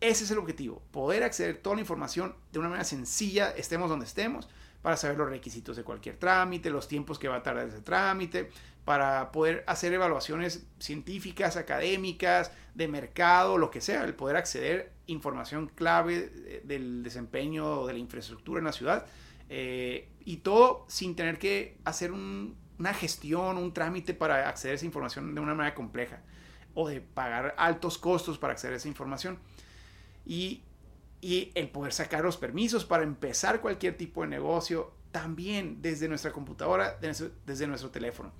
Ese 0.00 0.24
es 0.24 0.30
el 0.30 0.38
objetivo, 0.38 0.80
poder 0.92 1.24
acceder 1.24 1.56
a 1.56 1.62
toda 1.62 1.76
la 1.76 1.82
información 1.82 2.34
de 2.52 2.58
una 2.58 2.70
manera 2.70 2.84
sencilla, 2.84 3.50
estemos 3.50 3.90
donde 3.90 4.06
estemos, 4.06 4.48
para 4.80 4.96
saber 4.96 5.18
los 5.18 5.28
requisitos 5.28 5.76
de 5.76 5.84
cualquier 5.84 6.16
trámite, 6.16 6.70
los 6.70 6.88
tiempos 6.88 7.18
que 7.18 7.28
va 7.28 7.36
a 7.36 7.42
tardar 7.42 7.68
ese 7.68 7.80
trámite, 7.80 8.50
para 8.88 9.32
poder 9.32 9.64
hacer 9.66 9.92
evaluaciones 9.92 10.66
científicas, 10.78 11.58
académicas, 11.58 12.52
de 12.74 12.88
mercado, 12.88 13.58
lo 13.58 13.70
que 13.70 13.82
sea, 13.82 14.02
el 14.04 14.14
poder 14.14 14.36
acceder 14.36 14.92
a 15.06 15.12
información 15.12 15.66
clave 15.66 16.62
del 16.64 17.02
desempeño 17.02 17.84
de 17.86 17.92
la 17.92 17.98
infraestructura 17.98 18.60
en 18.60 18.64
la 18.64 18.72
ciudad 18.72 19.04
eh, 19.50 20.08
y 20.24 20.38
todo 20.38 20.86
sin 20.88 21.14
tener 21.16 21.38
que 21.38 21.76
hacer 21.84 22.12
una 22.12 22.94
gestión, 22.94 23.58
un 23.58 23.74
trámite 23.74 24.14
para 24.14 24.48
acceder 24.48 24.72
a 24.72 24.76
esa 24.76 24.86
información 24.86 25.34
de 25.34 25.40
una 25.42 25.54
manera 25.54 25.74
compleja 25.74 26.22
o 26.72 26.88
de 26.88 27.02
pagar 27.02 27.54
altos 27.58 27.98
costos 27.98 28.38
para 28.38 28.54
acceder 28.54 28.72
a 28.72 28.76
esa 28.78 28.88
información 28.88 29.38
y, 30.24 30.62
el 31.20 31.68
poder 31.68 31.92
sacar 31.92 32.24
los 32.24 32.38
permisos 32.38 32.86
para 32.86 33.02
empezar 33.02 33.60
cualquier 33.60 33.98
tipo 33.98 34.22
de 34.22 34.28
negocio 34.28 34.94
también 35.10 35.82
desde 35.82 36.08
nuestra 36.08 36.32
computadora, 36.32 36.96
desde, 37.02 37.66
nuestro 37.66 37.90
teléfono. 37.90 38.32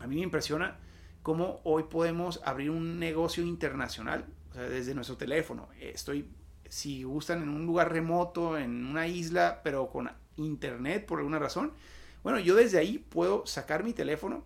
A 0.00 0.06
mí 0.06 0.16
me 0.16 0.22
impresiona 0.22 0.76
cómo 1.22 1.60
hoy 1.64 1.84
podemos 1.84 2.40
abrir 2.44 2.70
un 2.70 2.98
negocio 2.98 3.44
internacional 3.44 4.26
desde 4.54 4.94
nuestro 4.94 5.16
teléfono. 5.16 5.68
Estoy, 5.80 6.28
si 6.68 7.02
gustan, 7.02 7.42
en 7.42 7.48
un 7.48 7.66
lugar 7.66 7.92
remoto, 7.92 8.56
en 8.56 8.86
una 8.86 9.06
isla, 9.06 9.60
pero 9.62 9.88
con 9.88 10.10
internet 10.36 11.06
por 11.06 11.18
alguna 11.18 11.38
razón. 11.38 11.72
Bueno, 12.22 12.38
yo 12.40 12.54
desde 12.54 12.78
ahí 12.78 12.98
puedo 12.98 13.46
sacar 13.46 13.84
mi 13.84 13.92
teléfono, 13.92 14.44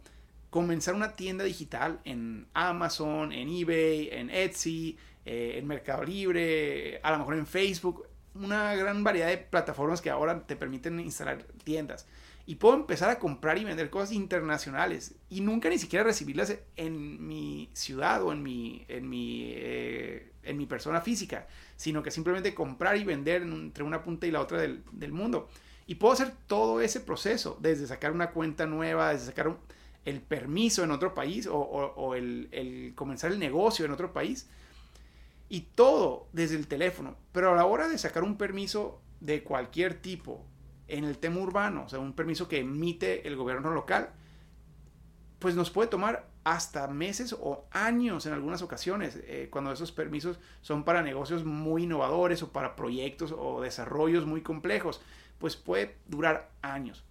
comenzar 0.50 0.95
una 0.95 1.16
tienda 1.16 1.45
digital 1.45 2.00
en 2.04 2.47
Amazon, 2.54 3.33
en 3.33 3.49
eBay, 3.49 4.09
en 4.12 4.30
Etsy, 4.30 4.99
eh, 5.25 5.54
en 5.57 5.66
Mercado 5.66 6.04
Libre, 6.04 7.00
a 7.02 7.12
lo 7.12 7.19
mejor 7.19 7.35
en 7.35 7.47
Facebook, 7.47 8.07
una 8.35 8.75
gran 8.75 9.02
variedad 9.04 9.28
de 9.28 9.38
plataformas 9.38 10.00
que 10.00 10.11
ahora 10.11 10.47
te 10.47 10.57
permiten 10.57 11.00
instalar 11.00 11.45
tiendas. 11.64 12.07
Y 12.50 12.57
puedo 12.57 12.75
empezar 12.75 13.11
a 13.11 13.21
comprar 13.21 13.59
y 13.59 13.64
vender 13.64 13.90
cosas 13.90 14.11
internacionales 14.11 15.14
y 15.28 15.40
nunca 15.40 15.69
ni 15.69 15.78
siquiera 15.78 16.04
recibirlas 16.04 16.52
en 16.75 17.25
mi 17.28 17.71
ciudad 17.75 18.25
o 18.25 18.33
en 18.33 18.42
mi, 18.42 18.85
en 18.88 19.09
mi, 19.09 19.52
eh, 19.54 20.33
en 20.42 20.57
mi 20.57 20.66
persona 20.66 21.00
física, 21.00 21.47
sino 21.76 22.02
que 22.02 22.11
simplemente 22.11 22.52
comprar 22.52 22.97
y 22.97 23.04
vender 23.04 23.42
entre 23.42 23.85
una 23.85 24.02
punta 24.02 24.26
y 24.26 24.33
la 24.33 24.40
otra 24.40 24.61
del, 24.61 24.83
del 24.90 25.12
mundo. 25.12 25.49
Y 25.87 25.95
puedo 25.95 26.12
hacer 26.12 26.33
todo 26.49 26.80
ese 26.80 26.99
proceso, 26.99 27.57
desde 27.61 27.87
sacar 27.87 28.11
una 28.11 28.33
cuenta 28.33 28.66
nueva, 28.66 29.12
desde 29.12 29.26
sacar 29.26 29.57
el 30.04 30.21
permiso 30.21 30.83
en 30.83 30.90
otro 30.90 31.14
país 31.14 31.47
o, 31.47 31.57
o, 31.57 32.16
el, 32.16 32.49
el 32.50 32.95
comenzar 32.97 33.30
el 33.30 33.38
negocio 33.38 33.85
en 33.85 33.92
otro 33.92 34.12
país 34.12 34.49
y 35.49 35.61
todo 35.61 36.26
desde 36.33 36.57
el 36.57 36.66
teléfono. 36.66 37.14
Pero 37.30 37.52
a 37.52 37.54
la 37.54 37.66
hora 37.66 37.87
de 37.87 37.97
sacar 37.97 38.25
un 38.25 38.37
permiso 38.37 39.00
de 39.21 39.45
cualquier 39.45 39.95
tipo 39.95 40.45
en 40.90 41.04
el 41.04 41.18
tema 41.18 41.40
urbano, 41.40 41.85
o 41.85 41.88
sea, 41.88 41.99
un 41.99 42.12
permiso 42.12 42.49
que 42.49 42.59
emite 42.59 43.26
el 43.26 43.37
gobierno 43.37 43.70
local, 43.70 44.11
pues 45.38 45.54
nos 45.54 45.70
puede 45.70 45.88
tomar 45.88 46.28
hasta 46.44 46.87
meses 46.88 47.35
o 47.38 47.66
años 47.70 48.26
en 48.26 48.32
algunas 48.32 48.62
ocasiones, 48.62 49.18
eh, 49.25 49.49
cuando 49.50 49.73
esos 49.73 49.92
permisos 49.92 50.38
son 50.62 50.85
para 50.85 51.02
negocios 51.02 51.44
muy 51.44 51.85
innovadores 51.85 52.42
o 52.42 52.50
para 52.50 52.76
proyectos 52.76 53.35
o 53.37 53.61
desarrollos 53.61 54.26
muy 54.26 54.42
complejos, 54.42 55.00
pues 55.38 55.56
puede 55.56 55.97
durar 56.06 56.50
años. 56.62 57.04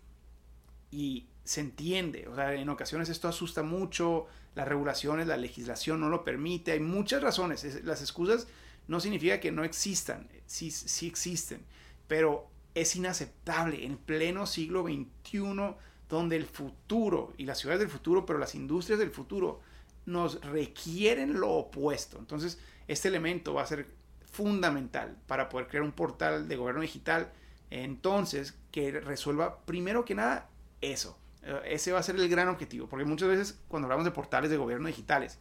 Y 0.91 1.27
se 1.43 1.61
entiende, 1.61 2.27
o 2.27 2.35
sea, 2.35 2.53
en 2.53 2.69
ocasiones 2.69 3.09
esto 3.09 3.27
asusta 3.27 3.63
mucho, 3.63 4.27
las 4.55 4.67
regulaciones, 4.67 5.27
la 5.27 5.37
legislación 5.37 5.99
no 5.99 6.09
lo 6.09 6.23
permite, 6.23 6.71
hay 6.71 6.79
muchas 6.79 7.21
razones, 7.21 7.83
las 7.83 8.01
excusas 8.01 8.47
no 8.87 8.99
significa 8.99 9.39
que 9.39 9.51
no 9.51 9.63
existan, 9.63 10.27
sí, 10.45 10.71
sí 10.71 11.07
existen, 11.07 11.61
pero 12.07 12.47
es 12.75 12.95
inaceptable 12.95 13.85
en 13.85 13.97
pleno 13.97 14.45
siglo 14.45 14.83
XXI, 14.83 15.75
donde 16.07 16.35
el 16.35 16.45
futuro 16.45 17.33
y 17.37 17.45
las 17.45 17.59
ciudades 17.59 17.79
del 17.79 17.89
futuro, 17.89 18.25
pero 18.25 18.39
las 18.39 18.55
industrias 18.55 18.99
del 18.99 19.11
futuro, 19.11 19.61
nos 20.05 20.41
requieren 20.41 21.39
lo 21.39 21.51
opuesto. 21.51 22.17
Entonces, 22.17 22.59
este 22.87 23.07
elemento 23.07 23.53
va 23.53 23.63
a 23.63 23.67
ser 23.67 23.87
fundamental 24.31 25.17
para 25.27 25.49
poder 25.49 25.67
crear 25.67 25.83
un 25.83 25.91
portal 25.91 26.47
de 26.47 26.55
gobierno 26.55 26.81
digital. 26.81 27.31
Entonces, 27.69 28.57
que 28.71 28.99
resuelva 28.99 29.59
primero 29.65 30.05
que 30.05 30.15
nada 30.15 30.49
eso. 30.81 31.17
Eh, 31.43 31.61
ese 31.65 31.91
va 31.91 31.99
a 31.99 32.03
ser 32.03 32.15
el 32.15 32.29
gran 32.29 32.47
objetivo, 32.47 32.87
porque 32.87 33.05
muchas 33.05 33.29
veces 33.29 33.59
cuando 33.67 33.85
hablamos 33.85 34.05
de 34.05 34.11
portales 34.11 34.49
de 34.49 34.57
gobierno 34.57 34.87
digitales, 34.87 35.39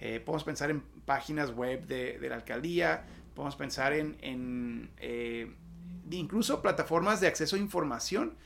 eh, 0.00 0.20
podemos 0.20 0.44
pensar 0.44 0.70
en 0.70 0.80
páginas 1.04 1.50
web 1.50 1.86
de, 1.86 2.18
la 2.28 2.36
alcaldía, 2.36 3.04
podemos 3.34 3.56
pensar 3.56 3.92
en, 3.92 4.90
eh, 4.98 5.52
incluso 6.16 6.62
plataformas 6.62 7.20
de 7.20 7.26
acceso 7.26 7.56
a 7.56 7.58
información, 7.58 8.36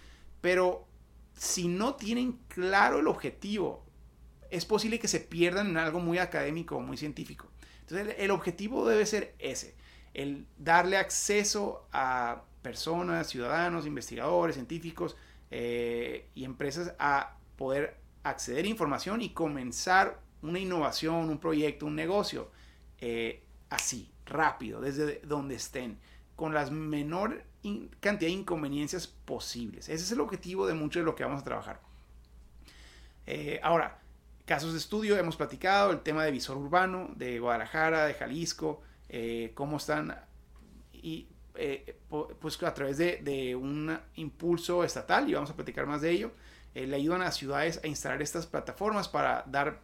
pero 0.41 0.87
si 1.35 1.69
no 1.69 1.95
tienen 1.95 2.39
claro 2.49 2.99
el 2.99 3.07
objetivo, 3.07 3.85
es 4.51 4.65
posible 4.65 4.99
que 4.99 5.09
se 5.09 5.21
pierdan 5.21 5.69
en 5.69 5.77
algo 5.79 6.01
muy 6.01 6.19
académico 6.19 6.77
o 6.77 6.81
muy 6.81 6.97
científico. 6.97 7.49
Entonces 7.81 8.17
el, 8.19 8.31
objetivo 8.31 8.87
debe 8.87 9.07
ser 9.07 9.35
ese, 9.39 9.75
el 10.15 10.47
darle 10.59 10.97
acceso 10.97 11.87
a 11.93 12.43
personas, 12.61 13.29
ciudadanos, 13.29 13.87
investigadores, 13.87 14.55
científicos 14.55 15.17
eh, 15.51 16.29
y 16.35 16.45
empresas 16.45 16.95
a 16.99 17.37
poder 17.57 17.97
acceder 18.25 18.65
a 18.65 18.69
información 18.69 19.21
y 19.21 19.31
comenzar 19.31 20.21
una 20.43 20.59
innovación, 20.59 21.29
un 21.29 21.39
proyecto, 21.39 21.87
un 21.87 21.97
negocio 21.97 22.51
eh, 23.01 23.43
así, 23.71 24.11
rápido, 24.27 24.81
desde 24.81 25.21
donde 25.25 25.55
estén, 25.57 25.99
con 26.37 26.55
la 26.55 26.71
menor 26.71 27.45
cantidad 28.01 28.29
de 28.31 28.37
inconveniencias 28.37 29.07
posibles. 29.07 29.89
Ese 29.89 30.05
es 30.05 30.13
el 30.13 30.21
objetivo 30.21 30.67
de 30.67 30.75
mucho 30.75 30.99
de 30.99 31.05
lo 31.05 31.15
que 31.15 31.25
vamos 31.25 31.43
a 31.43 31.45
trabajar. 31.45 31.81
Eh, 33.27 33.61
ahora, 33.63 33.99
casos 34.45 34.73
de 34.73 34.79
estudio, 34.79 35.17
hemos 35.17 35.37
platicado 35.37 35.93
el 35.93 36.01
tema 36.01 36.25
de 36.25 36.31
visor 36.31 36.57
urbano 36.57 37.11
de 37.17 37.39
Guadalajara, 37.39 38.07
de 38.07 38.15
Jalisco, 38.15 38.83
eh, 39.09 39.53
cómo 39.55 39.77
están 39.77 40.17
y 40.93 41.29
pues 42.41 42.63
a 42.63 42.73
través 42.73 42.97
de, 42.97 43.19
de, 43.19 43.55
un 43.55 43.97
impulso 44.15 44.85
estatal, 44.85 45.29
y 45.29 45.35
vamos 45.35 45.51
a 45.51 45.55
platicar 45.55 45.87
más 45.87 46.01
de 46.01 46.11
ello, 46.11 46.33
le 46.75 46.97
ayudan 46.97 47.21
a 47.21 47.31
ciudades 47.31 47.79
a 47.85 47.87
instalar 47.87 48.23
estas 48.23 48.47
plataformas 48.47 49.09
para 49.09 49.45
dar 49.47 49.81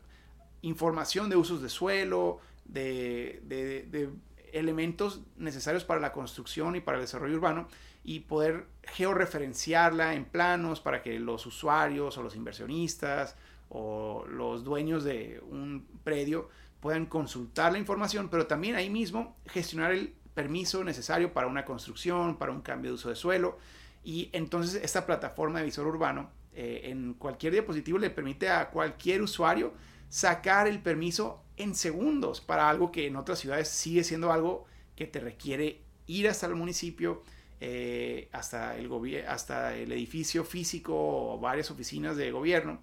información 0.63 1.29
de 1.29 1.37
usos 1.37 1.63
de 1.63 1.69
suelo, 1.69 2.41
de, 2.65 4.11
elementos 4.53 5.23
necesarios 5.37 5.85
para 5.85 6.01
la 6.01 6.13
construcción 6.13 6.77
y 6.77 6.81
para 6.81 6.99
el 6.99 7.05
desarrollo 7.05 7.37
urbano 7.37 7.69
y 8.05 8.21
poder 8.21 8.67
georreferenciarla 8.83 10.15
en 10.15 10.25
planos 10.25 10.81
para 10.81 11.03
que 11.03 11.19
los 11.19 11.45
usuarios 11.47 12.17
o 12.17 12.23
los 12.23 12.37
inversionistas 12.37 13.37
o 13.69 14.25
los 14.29 14.65
dueños 14.65 15.05
de 15.05 15.43
un 15.51 15.87
predio 16.05 16.49
puedan 16.81 17.07
consultar 17.07 17.73
la 17.73 17.79
información, 17.79 18.29
pero 18.29 18.47
también 18.47 18.77
ahí 18.77 18.89
mismo 18.89 19.37
gestionar 19.47 19.93
el 19.93 20.15
permiso 20.35 20.85
necesario 20.85 21.33
para 21.33 21.49
una 21.49 21.65
construcción, 21.65 22.39
para 22.39 22.53
un 22.53 22.63
cambio 22.63 22.93
de 22.93 22.95
uso 22.95 23.09
de 23.09 23.17
suelo. 23.17 23.59
Y 24.05 24.31
entonces 24.33 24.81
esta 24.83 25.05
plataforma 25.05 25.59
de 25.59 25.65
visor 25.65 25.87
urbano 25.87 26.31
eh, 26.55 26.83
en 26.85 27.15
cualquier 27.15 27.53
dispositivo 27.53 27.99
le 27.99 28.11
permite 28.11 28.49
a 28.49 28.71
cualquier 28.71 29.23
usuario 29.23 29.73
sacar 30.09 30.69
el 30.69 30.81
permiso 30.81 31.43
en 31.59 31.75
segundos 31.75 32.41
para 32.41 32.69
algo 32.69 32.93
que 32.93 33.07
en 33.07 33.17
otras 33.17 33.39
ciudades 33.39 33.69
sigue 33.69 34.05
siendo 34.05 34.33
algo 34.33 34.67
que 34.97 35.07
te 35.07 35.21
requiere 35.21 35.81
ir 36.07 36.29
hasta 36.29 36.47
el 36.47 36.55
municipio, 36.55 37.23
eh, 37.61 38.29
hasta, 38.33 38.77
el 38.77 38.91
hasta 39.27 39.77
el 39.77 39.93
edificio 39.93 40.45
físico 40.45 40.95
o 40.97 41.39
varias 41.39 41.71
oficinas 41.71 42.17
de 42.17 42.31
gobierno 42.31 42.81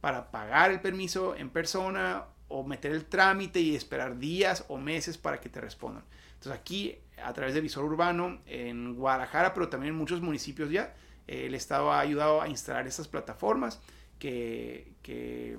para 0.00 0.30
pagar 0.30 0.70
el 0.70 0.80
permiso 0.80 1.34
en 1.36 1.50
persona 1.50 2.24
o 2.48 2.64
meter 2.64 2.92
el 2.92 3.04
trámite 3.04 3.60
y 3.60 3.74
esperar 3.74 4.18
días 4.18 4.64
o 4.68 4.78
meses 4.78 5.18
para 5.18 5.40
que 5.40 5.48
te 5.48 5.60
respondan. 5.60 6.04
Entonces 6.34 6.58
aquí 6.58 6.96
a 7.22 7.32
través 7.32 7.54
de 7.54 7.60
Visor 7.60 7.84
Urbano 7.84 8.40
en 8.46 8.94
Guadalajara, 8.94 9.54
pero 9.54 9.68
también 9.68 9.92
en 9.92 9.98
muchos 9.98 10.20
municipios 10.20 10.70
ya, 10.70 10.94
eh, 11.26 11.46
el 11.46 11.54
Estado 11.54 11.92
ha 11.92 12.00
ayudado 12.00 12.40
a 12.40 12.48
instalar 12.48 12.86
estas 12.86 13.08
plataformas 13.08 13.80
que, 14.18 14.92
que 15.02 15.56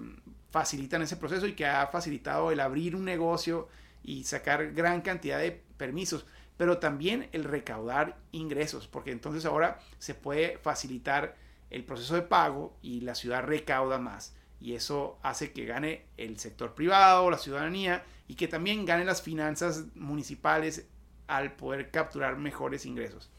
facilitan 0.51 1.01
ese 1.01 1.17
proceso 1.17 1.47
y 1.47 1.53
que 1.53 1.65
ha 1.65 1.87
facilitado 1.87 2.51
el 2.51 2.59
abrir 2.59 2.95
un 2.95 3.05
negocio 3.05 3.67
y 4.03 4.23
sacar 4.23 4.71
gran 4.73 5.01
cantidad 5.01 5.39
de 5.39 5.63
permisos, 5.77 6.25
pero 6.57 6.77
también 6.79 7.29
el 7.31 7.43
recaudar 7.43 8.17
ingresos, 8.31 8.87
porque 8.87 9.11
entonces 9.11 9.45
ahora 9.45 9.79
se 9.97 10.15
puede 10.15 10.57
facilitar 10.57 11.35
el 11.69 11.83
proceso 11.83 12.15
de 12.15 12.23
pago 12.23 12.75
y 12.81 13.01
la 13.01 13.15
ciudad 13.15 13.43
recauda 13.43 13.99
más. 13.99 14.35
Y 14.59 14.73
eso 14.73 15.17
hace 15.21 15.53
que 15.53 15.65
gane 15.65 16.05
el 16.17 16.37
sector 16.39 16.73
privado, 16.73 17.29
la 17.29 17.37
ciudadanía 17.37 18.03
y 18.27 18.35
que 18.35 18.47
también 18.47 18.85
gane 18.85 19.05
las 19.05 19.21
finanzas 19.21 19.85
municipales 19.95 20.87
al 21.27 21.53
poder 21.53 21.91
capturar 21.91 22.37
mejores 22.37 22.85
ingresos. 22.85 23.29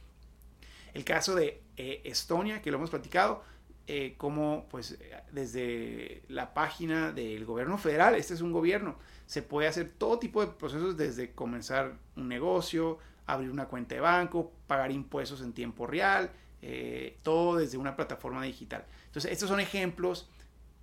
El 0.94 1.05
caso 1.05 1.35
de 1.35 1.62
eh, 1.77 2.01
Estonia, 2.05 2.62
que 2.62 2.70
lo 2.70 2.79
hemos 2.79 2.90
platicado, 2.90 3.44
eh, 3.92 4.14
como 4.16 4.68
pues 4.70 4.96
desde 5.33 6.22
la 6.29 6.55
página 6.55 7.11
del 7.11 7.44
gobierno 7.44 7.76
federal, 7.76 8.14
este 8.14 8.35
es 8.35 8.40
un 8.40 8.53
gobierno, 8.53 8.94
se 9.26 9.42
puede 9.42 9.66
hacer 9.66 9.90
todo 9.90 10.20
tipo 10.20 10.46
de 10.46 10.53
procesos 10.53 10.96
desde 10.96 11.33
comenzar 11.33 11.98
un 12.14 12.29
negocio, 12.29 12.98
abrir 13.26 13.50
una 13.50 13.66
cuenta 13.66 13.96
de 13.96 14.00
banco, 14.00 14.53
pagar 14.68 14.92
impuestos 14.92 15.40
en 15.40 15.53
tiempo 15.53 15.88
real, 15.88 16.31
eh, 16.62 17.18
todo 17.24 17.57
desde 17.57 17.79
una 17.79 17.96
plataforma 17.96 18.44
digital. 18.44 18.85
Entonces, 19.07 19.33
estos 19.33 19.48
son 19.48 19.59
ejemplos, 19.59 20.31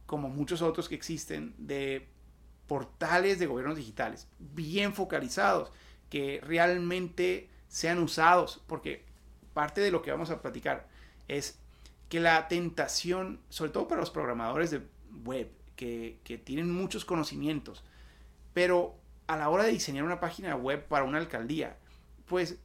como 0.06 0.28
muchos 0.28 0.62
otros 0.62 0.90
que 0.90 0.96
existen, 0.96 1.56
de 1.58 2.10
portales 2.68 3.40
de 3.40 3.46
gobiernos 3.46 3.78
digitales, 3.78 4.28
bien 4.38 4.94
focalizados, 4.94 5.72
que 6.10 6.42
realmente 6.44 7.50
sean 7.70 8.00
usados, 8.00 8.62
porque 8.68 9.06
parte 9.54 9.80
de 9.80 9.92
lo 9.92 10.02
que 10.02 10.12
vamos 10.12 10.30
a 10.30 10.42
platicar 10.42 10.90
es 11.30 11.58
que 12.10 12.20
la 12.20 12.48
tentación, 12.48 13.40
sobre 13.50 13.72
todo 13.72 13.88
para 13.88 14.02
los 14.02 14.12
programadores 14.12 14.72
de 14.72 14.82
web, 15.24 15.52
que, 15.76 16.42
tienen 16.44 16.72
muchos 16.72 17.06
conocimientos, 17.06 17.84
pero 18.54 18.96
a 19.28 19.38
la 19.38 19.50
hora 19.50 19.64
de 19.64 19.72
diseñar 19.72 20.04
una 20.04 20.20
página 20.20 20.56
web 20.56 20.86
para 20.88 21.04
una 21.04 21.18
alcaldía, 21.20 21.78
pues 22.26 22.60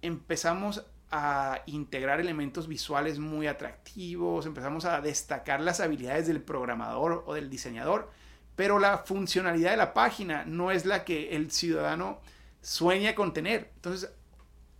empezamos 0.00 0.84
a 1.10 1.60
integrar 1.66 2.20
elementos 2.20 2.66
visuales 2.66 3.18
muy 3.18 3.46
atractivos, 3.46 4.46
empezamos 4.46 4.86
a 4.86 5.00
destacar 5.00 5.60
las 5.60 5.80
habilidades 5.80 6.26
del 6.26 6.40
programador 6.40 7.22
o 7.26 7.34
del 7.34 7.50
diseñador, 7.50 8.10
pero 8.56 8.78
la 8.78 8.98
funcionalidad 8.98 9.72
de 9.72 9.76
la 9.76 9.94
página 9.94 10.44
no 10.46 10.70
es 10.70 10.86
la 10.86 11.04
que 11.04 11.36
el 11.36 11.50
ciudadano 11.50 12.20
sueña 12.62 13.14
con 13.14 13.32
tener. 13.32 13.70
Entonces, 13.76 14.10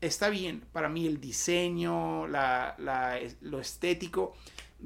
está 0.02 0.28
bien, 0.28 0.62
para 0.72 0.88
mí 0.88 1.06
el 1.06 1.20
diseño, 1.20 2.26
lo 2.26 3.60
estético 3.60 4.34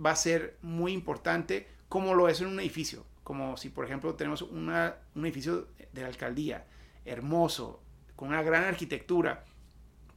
va 0.04 0.10
a 0.10 0.16
ser 0.16 0.58
muy 0.62 0.92
importante, 0.92 1.66
como 1.88 2.14
lo 2.14 2.28
es 2.28 2.40
en 2.40 2.48
un 2.48 2.60
edificio, 2.60 3.04
como 3.24 3.56
si 3.56 3.70
por 3.70 3.86
ejemplo 3.86 4.14
tenemos 4.14 4.42
un 4.42 4.70
edificio 5.16 5.68
de 5.92 6.02
la 6.02 6.08
alcaldía, 6.08 6.66
hermoso, 7.04 7.80
con 8.14 8.28
una 8.28 8.42
gran 8.42 8.64
arquitectura, 8.64 9.44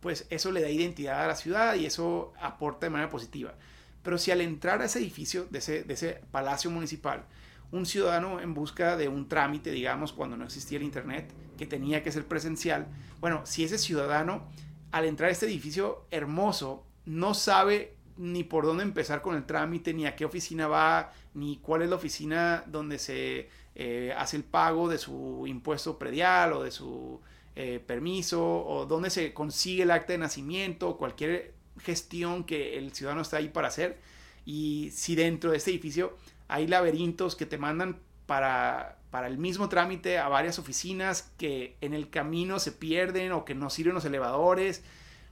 pues 0.01 0.27
eso 0.29 0.51
le 0.51 0.61
da 0.61 0.69
identidad 0.69 1.23
a 1.23 1.27
la 1.27 1.35
ciudad 1.35 1.75
y 1.75 1.85
eso 1.85 2.33
aporta 2.39 2.85
de 2.85 2.91
manera 2.91 3.09
positiva. 3.09 3.55
Pero 4.03 4.17
si 4.17 4.31
al 4.31 4.41
entrar 4.41 4.81
a 4.81 4.85
ese 4.85 4.99
edificio, 4.99 5.45
de 5.49 5.59
ese, 5.59 5.83
de 5.83 5.93
ese 5.93 6.21
palacio 6.31 6.71
municipal, 6.71 7.25
un 7.71 7.85
ciudadano 7.85 8.39
en 8.39 8.53
busca 8.53 8.97
de 8.97 9.07
un 9.07 9.27
trámite, 9.27 9.71
digamos, 9.71 10.11
cuando 10.11 10.35
no 10.35 10.45
existía 10.45 10.77
el 10.77 10.83
Internet, 10.83 11.31
que 11.57 11.65
tenía 11.65 12.01
que 12.03 12.11
ser 12.11 12.25
presencial, 12.25 12.87
bueno, 13.19 13.41
si 13.45 13.63
ese 13.63 13.77
ciudadano 13.77 14.47
al 14.91 15.05
entrar 15.05 15.29
a 15.29 15.31
este 15.31 15.45
edificio 15.45 16.05
hermoso, 16.11 16.83
no 17.05 17.33
sabe 17.33 17.95
ni 18.17 18.43
por 18.43 18.65
dónde 18.65 18.83
empezar 18.83 19.21
con 19.21 19.35
el 19.35 19.45
trámite, 19.45 19.93
ni 19.93 20.05
a 20.05 20.15
qué 20.15 20.25
oficina 20.25 20.67
va, 20.67 21.13
ni 21.33 21.57
cuál 21.57 21.83
es 21.83 21.89
la 21.89 21.95
oficina 21.95 22.63
donde 22.67 22.99
se 22.99 23.49
eh, 23.75 24.13
hace 24.17 24.37
el 24.37 24.43
pago 24.43 24.89
de 24.89 24.97
su 24.97 25.45
impuesto 25.47 25.97
predial 25.97 26.53
o 26.53 26.63
de 26.63 26.71
su 26.71 27.21
eh, 27.55 27.79
permiso, 27.85 28.43
o 28.43 28.85
dónde 28.85 29.09
se 29.09 29.33
consigue 29.33 29.83
el 29.83 29.91
acta 29.91 30.13
de 30.13 30.19
nacimiento, 30.19 30.97
cualquier 30.97 31.53
gestión 31.79 32.43
que 32.43 32.77
el 32.77 32.93
ciudadano 32.93 33.21
está 33.21 33.37
ahí 33.37 33.49
para 33.49 33.69
hacer. 33.69 33.99
Y 34.45 34.89
si 34.91 35.15
dentro 35.15 35.51
de 35.51 35.57
este 35.57 35.71
edificio 35.71 36.17
hay 36.47 36.67
laberintos 36.67 37.35
que 37.35 37.45
te 37.45 37.57
mandan 37.57 37.99
para, 38.29 38.99
para 39.09 39.25
el 39.25 39.39
mismo 39.39 39.69
trámite 39.69 40.19
a 40.19 40.27
varias 40.27 40.59
oficinas 40.59 41.33
que 41.39 41.77
en 41.81 41.95
el 41.95 42.11
camino 42.11 42.59
se 42.59 42.71
pierden 42.71 43.31
o 43.31 43.43
que 43.43 43.55
no 43.55 43.71
sirven 43.71 43.95
los 43.95 44.05
elevadores. 44.05 44.83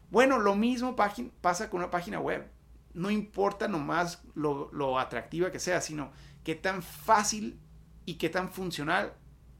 Bueno, 0.09 0.39
lo 0.39 0.55
mismo 0.55 0.95
pasa 0.95 1.69
con 1.69 1.81
una 1.81 1.91
página 1.91 2.19
web. 2.19 2.49
No 2.95 3.11
importa 3.11 3.67
nomás 3.67 4.23
lo, 4.33 4.71
lo 4.73 4.97
atractiva 4.97 5.51
que 5.51 5.59
sea, 5.59 5.79
sino 5.79 6.11
qué 6.43 6.55
tan 6.55 6.81
fácil 6.81 7.59
y 8.07 8.15
qué 8.15 8.29
tan 8.29 8.49
funcional 8.49 9.13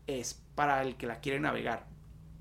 es 0.08 0.42
para 0.56 0.82
el 0.82 0.96
que 0.96 1.06
la 1.06 1.20
quiere 1.20 1.40
navegar. 1.40 1.86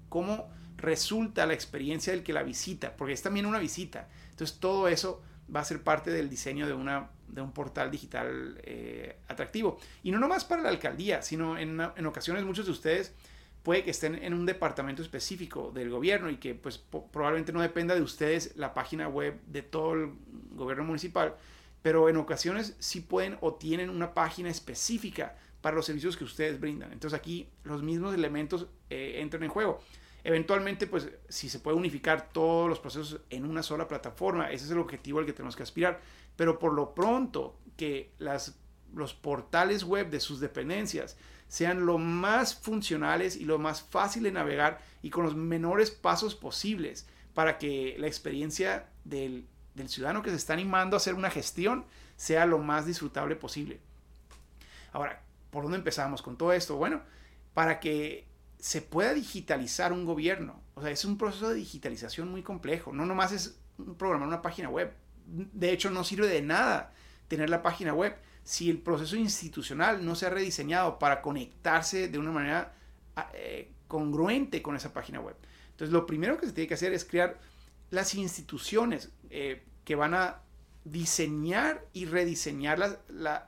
Cómo 0.09 0.49
resulta 0.79 1.45
la 1.45 1.53
experiencia 1.53 2.15
del 2.15 2.23
que 2.23 2.33
la 2.33 2.43
visita, 2.43 2.97
porque 2.97 3.13
es 3.13 3.21
también 3.21 3.45
una 3.45 3.59
visita. 3.59 4.09
Entonces 4.31 4.59
todo 4.61 4.89
eso 4.89 5.23
va 5.55 5.61
a 5.61 5.65
ser 5.65 5.83
parte 5.83 6.11
del 6.11 6.31
diseño 6.31 6.67
de, 6.67 6.73
una, 6.73 7.11
de 7.29 7.41
un 7.41 7.53
portal 7.53 7.91
digital 7.91 8.61
eh, 8.63 9.19
atractivo. 9.29 9.79
Y 10.03 10.11
no 10.11 10.19
nomás 10.19 10.45
para 10.45 10.63
la 10.63 10.69
alcaldía, 10.69 11.23
sino 11.23 11.59
en, 11.59 11.81
en, 11.81 12.07
ocasiones 12.07 12.45
muchos 12.45 12.67
de 12.67 12.73
ustedes 12.73 13.13
puede 13.63 13.83
que 13.83 13.91
estén 13.91 14.15
en 14.23 14.33
un 14.33 14.47
departamento 14.47 15.03
específico 15.03 15.73
del 15.75 15.91
gobierno 15.91 16.31
y 16.31 16.37
que 16.37 16.55
pues 16.55 16.79
probablemente 16.79 17.53
no 17.53 17.61
dependa 17.61 17.95
de 17.95 18.03
ustedes 18.03 18.57
la 18.57 18.75
página 18.75 19.09
web 19.09 19.41
de 19.47 19.63
todo 19.63 19.95
el 19.95 20.13
gobierno 20.53 20.85
municipal, 20.85 21.35
pero 21.83 22.09
en 22.09 22.17
ocasiones 22.17 22.77
sí 22.79 23.01
pueden 23.01 23.39
o 23.41 23.55
tienen 23.55 23.91
una 23.91 24.15
página 24.15 24.51
específica 24.51 25.37
para 25.61 25.75
los 25.75 25.87
servicios 25.87 26.17
que 26.17 26.23
ustedes 26.23 26.61
brindan. 26.61 26.93
Entonces 26.93 27.19
aquí 27.19 27.49
los 27.65 27.83
mismos 27.83 28.15
elementos 28.15 28.69
eh, 28.89 29.17
entran 29.19 29.43
en 29.43 29.49
juego. 29.49 29.83
Eventualmente, 30.29 30.89
pues 30.89 31.09
si 31.29 31.49
se 31.49 31.61
puede 31.61 31.77
unificar 31.77 32.31
todos 32.33 32.69
los 32.69 32.81
procesos 32.81 33.21
en 33.31 33.45
una 33.45 33.63
sola 33.63 33.87
plataforma, 33.87 34.51
ese 34.51 34.65
es 34.65 34.73
el 34.73 34.81
objetivo 34.81 35.21
al 35.21 35.25
que 35.25 35.33
tenemos 35.33 35.55
que 35.55 35.63
aspirar. 35.63 36.01
Pero 36.35 36.59
por 36.59 36.73
lo 36.73 36.97
pronto, 36.97 37.57
que 37.77 38.11
las, 38.19 38.59
los 38.93 39.15
portales 39.15 39.85
web 39.85 40.11
de 40.11 40.19
sus 40.19 40.41
dependencias 40.41 41.17
sean 41.47 41.87
lo 41.87 41.99
más 41.99 42.57
funcionales 42.57 43.37
y 43.37 43.45
lo 43.45 43.61
más 43.61 43.83
fácil 43.83 44.25
de 44.25 44.33
navegar 44.33 44.81
y 45.01 45.11
con 45.11 45.23
los 45.23 45.37
menores 45.37 45.93
pasos 45.93 46.35
posibles 46.35 47.07
para 47.33 47.57
que 47.57 47.95
la 47.97 48.09
experiencia 48.09 48.89
del, 49.05 49.47
del 49.77 49.89
ciudadano 49.89 50.23
que 50.23 50.31
se 50.31 50.37
está 50.37 50.55
animando 50.55 50.97
a 50.97 50.99
hacer 50.99 51.15
una 51.15 51.31
gestión 51.31 51.85
sea 52.17 52.47
lo 52.47 52.59
más 52.59 52.85
disfrutable 52.85 53.37
posible. 53.37 53.79
Ahora, 54.93 55.23
¿por 55.53 55.63
dónde 55.63 55.79
empezamos 55.79 56.21
con 56.21 56.37
todo 56.37 56.53
esto? 56.53 56.75
Bueno, 56.75 57.01
para 57.55 57.79
que 57.79 58.27
se 58.67 58.83
pueda 58.83 59.15
digitalizar 59.15 59.93
un 59.93 60.05
gobierno. 60.05 60.61
O 60.75 60.83
sea, 60.83 60.91
es 60.91 61.05
un 61.05 61.17
proceso 61.19 61.51
de 61.51 61.55
digitalización 61.55 62.29
muy 62.29 62.43
complejo. 62.43 62.93
No 62.93 63.07
nomás 63.07 63.31
es 63.31 63.61
programar 63.97 64.27
una 64.27 64.43
página 64.43 64.69
web. 64.69 64.93
De 65.25 65.71
hecho, 65.71 65.89
no 65.89 66.03
sirve 66.03 66.27
de 66.27 66.43
nada 66.43 66.93
tener 67.29 67.49
la 67.49 67.63
página 67.63 67.95
web 67.95 68.17
si 68.43 68.69
el 68.69 68.79
proceso 68.79 69.15
institucional 69.15 70.05
no 70.05 70.17
se 70.17 70.27
ha 70.27 70.31
rediseñado 70.31 70.99
para 70.99 71.23
conectarse 71.23 72.09
de 72.09 72.19
una 72.19 72.33
manera 72.33 72.75
ah, 73.15 73.31
eh, 73.35 73.71
congruente 73.87 74.63
con 74.63 74.75
esa 74.75 74.93
página 74.93 75.21
web. 75.21 75.37
Entonces, 75.71 75.93
lo 75.93 76.05
primero 76.05 76.37
que 76.37 76.47
se 76.47 76.53
tiene 76.53 76.67
que 76.67 76.75
hacer 76.75 76.93
es 76.93 77.05
crear 77.05 77.39
las 77.91 78.17
instituciones 78.17 79.11
eh, 79.31 79.63
que 79.85 79.95
van 79.95 80.13
a 80.13 80.41
diseñar 80.83 81.87
y 81.93 82.07
rediseñar 82.07 82.99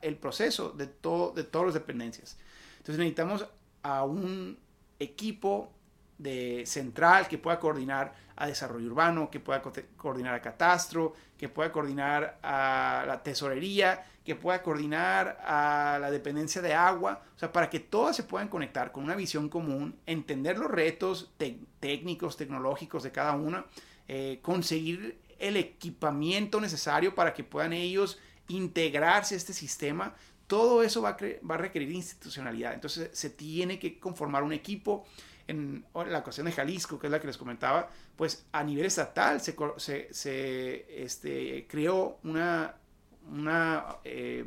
el 0.01 0.17
proceso 0.17 0.71
de, 0.71 0.87
todo, 0.87 1.33
de 1.33 1.43
todas 1.43 1.67
las 1.67 1.75
dependencias. 1.75 2.39
Entonces 2.77 2.99
necesitamos 2.99 3.49
a 3.83 4.05
un 4.05 4.68
equipo 4.99 5.73
de 6.19 6.65
central 6.67 7.29
que 7.29 7.39
pueda 7.39 7.61
coordinar 7.61 8.13
a 8.37 8.47
desarrollo 8.47 8.87
urbano, 8.87 9.31
que 9.31 9.41
pueda 9.41 9.63
coordinar 9.97 10.35
a 10.35 10.43
catastro, 10.43 11.15
que 11.37 11.49
pueda 11.49 11.73
coordinar 11.73 12.39
a 12.43 13.05
la 13.07 13.23
tesorería, 13.23 14.05
que 14.25 14.37
pueda 14.37 14.63
coordinar 14.63 15.39
a 15.45 15.99
la 16.01 16.11
dependencia 16.11 16.61
de 16.61 16.75
agua, 16.75 17.23
o 17.35 17.39
sea, 17.39 17.53
para 17.53 17.71
que 17.71 17.81
todas 17.81 18.15
se 18.15 18.25
puedan 18.25 18.49
conectar 18.49 18.93
con 18.93 19.05
una 19.05 19.15
visión 19.15 19.49
común, 19.49 19.99
entender 20.07 20.59
los 20.59 20.71
retos 20.71 21.33
técnicos, 21.81 22.37
tecnológicos 22.37 23.03
de 23.03 23.13
cada 23.13 23.33
una, 23.33 23.65
eh, 24.07 24.41
conseguir 24.43 25.19
el 25.39 25.57
equipamiento 25.57 26.61
necesario 26.61 27.15
para 27.15 27.33
que 27.33 27.45
puedan 27.45 27.73
ellos 27.73 28.19
integrarse 28.49 29.35
a 29.35 29.39
este 29.39 29.53
sistema, 29.53 30.15
todo 30.49 30.83
eso 30.83 31.03
va 31.03 31.11
a, 31.11 31.17
va 31.49 31.57
requerir 31.57 31.93
institucionalidad. 31.93 32.75
Entonces 32.75 33.11
se 33.13 33.31
tiene 33.31 33.79
que 33.79 34.01
conformar 34.01 34.43
un 34.43 34.53
equipo. 34.53 35.07
En 35.47 35.87
la 35.95 36.23
cuestión 36.23 36.45
de 36.45 36.53
Jalisco, 36.53 36.99
que 36.99 37.07
es 37.07 37.11
la 37.11 37.21
que 37.21 37.27
les 37.27 37.39
comentaba, 37.39 37.89
pues 38.17 38.45
a 38.53 38.63
nivel 38.63 38.85
estatal 38.85 39.41
se, 39.41 39.57
se, 40.13 41.03
este, 41.03 41.67
creó 41.67 42.19
una, 42.23 42.75
una 43.31 43.97
eh, 44.05 44.45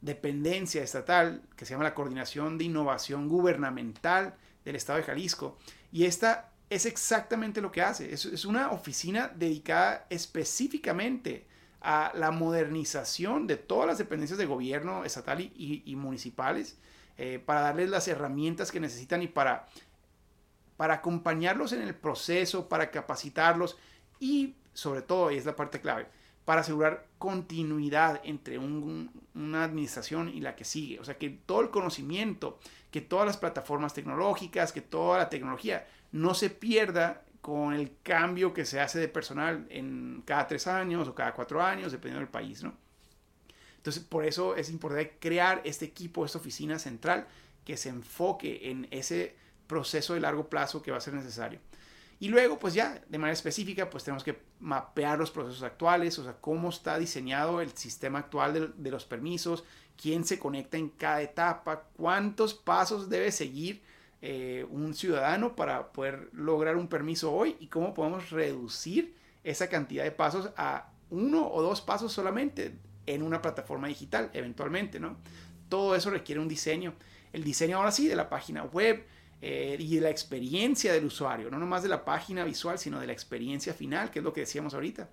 dependencia 0.00 0.80
estatal 0.80 1.42
que 1.56 1.64
se 1.64 1.74
llama 1.74 1.82
la 1.82 1.94
Coordinación 1.94 2.56
de 2.56 2.64
Innovación 2.64 3.28
Gubernamental 3.28 4.36
del 4.64 4.76
Estado 4.76 5.00
de 5.00 5.06
Jalisco. 5.06 5.58
Y 5.90 6.04
esta 6.04 6.52
es 6.70 6.86
exactamente 6.86 7.60
lo 7.60 7.72
que 7.72 7.82
hace. 7.82 8.12
Es, 8.12 8.24
es 8.24 8.44
una 8.44 8.70
oficina 8.70 9.32
dedicada 9.34 10.06
específicamente 10.08 11.48
a 11.80 12.12
la 12.14 12.30
modernización 12.30 13.46
de 13.46 13.56
todas 13.56 13.86
las 13.86 13.98
dependencias 13.98 14.38
de 14.38 14.46
gobierno 14.46 15.04
estatal 15.04 15.40
y, 15.40 15.94
municipales 15.96 16.76
eh, 17.16 17.42
para 17.44 17.60
darles 17.60 17.90
las 17.90 18.08
herramientas 18.08 18.72
que 18.72 18.80
necesitan 18.80 19.22
y 19.22 19.28
para, 19.28 19.66
para 20.76 20.94
acompañarlos 20.94 21.72
en 21.72 21.82
el 21.82 21.94
proceso, 21.94 22.68
para 22.68 22.90
capacitarlos 22.90 23.76
y 24.20 24.54
sobre 24.78 25.02
todo, 25.02 25.32
y 25.32 25.36
es 25.36 25.44
la 25.44 25.56
parte 25.56 25.80
clave, 25.80 26.06
para 26.44 26.60
asegurar 26.60 27.06
continuidad 27.18 28.20
entre 28.22 28.58
una 28.58 29.64
administración 29.64 30.28
y 30.28 30.40
la 30.40 30.54
que 30.54 30.64
sigue. 30.64 31.00
O 31.00 31.04
sea, 31.04 31.18
que 31.18 31.30
todo 31.30 31.62
el 31.62 31.70
conocimiento, 31.70 32.60
que 32.92 33.00
todas 33.00 33.26
las 33.26 33.36
plataformas 33.36 33.92
tecnológicas, 33.92 34.72
que 34.72 34.80
toda 34.80 35.18
la 35.18 35.28
tecnología 35.28 35.86
no 36.12 36.32
se 36.32 36.48
pierda 36.48 37.22
con 37.40 37.74
el 37.74 37.96
cambio 38.02 38.52
que 38.52 38.64
se 38.64 38.80
hace 38.80 38.98
de 38.98 39.08
personal 39.08 39.66
en 39.70 40.22
cada 40.24 40.46
tres 40.46 40.66
años 40.66 41.08
o 41.08 41.14
cada 41.14 41.34
cuatro 41.34 41.62
años, 41.62 41.92
dependiendo 41.92 42.20
del 42.20 42.28
país, 42.28 42.62
¿no? 42.62 42.74
Entonces, 43.76 44.02
por 44.02 44.24
eso 44.24 44.56
es 44.56 44.70
importante 44.70 45.16
crear 45.20 45.62
este 45.64 45.84
equipo, 45.84 46.24
esta 46.24 46.38
oficina 46.38 46.78
central 46.78 47.26
que 47.64 47.76
se 47.76 47.88
enfoque 47.88 48.70
en 48.70 48.88
ese 48.90 49.36
proceso 49.66 50.14
de 50.14 50.20
largo 50.20 50.48
plazo 50.48 50.82
que 50.82 50.90
va 50.90 50.98
a 50.98 51.00
ser 51.00 51.14
necesario. 51.14 51.60
Y 52.20 52.28
luego, 52.28 52.58
pues 52.58 52.74
ya, 52.74 53.00
de 53.08 53.18
manera 53.18 53.32
específica, 53.32 53.88
pues 53.88 54.02
tenemos 54.02 54.24
que 54.24 54.40
mapear 54.58 55.18
los 55.18 55.30
procesos 55.30 55.62
actuales, 55.62 56.18
o 56.18 56.24
sea, 56.24 56.34
cómo 56.40 56.70
está 56.70 56.98
diseñado 56.98 57.60
el 57.60 57.70
sistema 57.76 58.18
actual 58.18 58.52
de, 58.52 58.68
de 58.76 58.90
los 58.90 59.04
permisos, 59.04 59.62
quién 59.96 60.24
se 60.24 60.38
conecta 60.38 60.76
en 60.76 60.88
cada 60.88 61.22
etapa, 61.22 61.84
cuántos 61.96 62.54
pasos 62.54 63.08
debe 63.08 63.30
seguir 63.30 63.82
eh, 64.20 64.66
un 64.70 64.94
ciudadano 64.94 65.54
para 65.54 65.92
poder 65.92 66.28
lograr 66.32 66.76
un 66.76 66.88
permiso 66.88 67.32
hoy 67.32 67.54
y 67.60 67.68
cómo 67.68 67.94
podemos 67.94 68.30
reducir 68.30 69.14
esa 69.44 69.68
cantidad 69.68 70.02
de 70.02 70.10
pasos 70.10 70.50
a 70.56 70.90
uno 71.10 71.48
o 71.48 71.62
dos 71.62 71.80
pasos 71.80 72.12
solamente 72.12 72.74
en 73.06 73.22
una 73.22 73.40
plataforma 73.40 73.86
digital, 73.86 74.30
eventualmente, 74.32 74.98
¿no? 74.98 75.16
Todo 75.68 75.94
eso 75.94 76.10
requiere 76.10 76.40
un 76.40 76.48
diseño. 76.48 76.94
El 77.32 77.44
diseño 77.44 77.76
ahora 77.76 77.92
sí 77.92 78.08
de 78.08 78.16
la 78.16 78.28
página 78.28 78.64
web 78.64 79.04
eh, 79.40 79.76
y 79.78 79.94
de 79.94 80.00
la 80.00 80.10
experiencia 80.10 80.92
del 80.92 81.04
usuario, 81.04 81.48
no 81.48 81.58
nomás 81.58 81.84
de 81.84 81.88
la 81.88 82.04
página 82.04 82.44
visual, 82.44 82.78
sino 82.78 82.98
de 82.98 83.06
la 83.06 83.12
experiencia 83.12 83.72
final, 83.72 84.10
que 84.10 84.18
es 84.18 84.24
lo 84.24 84.32
que 84.32 84.40
decíamos 84.40 84.74
ahorita. 84.74 85.08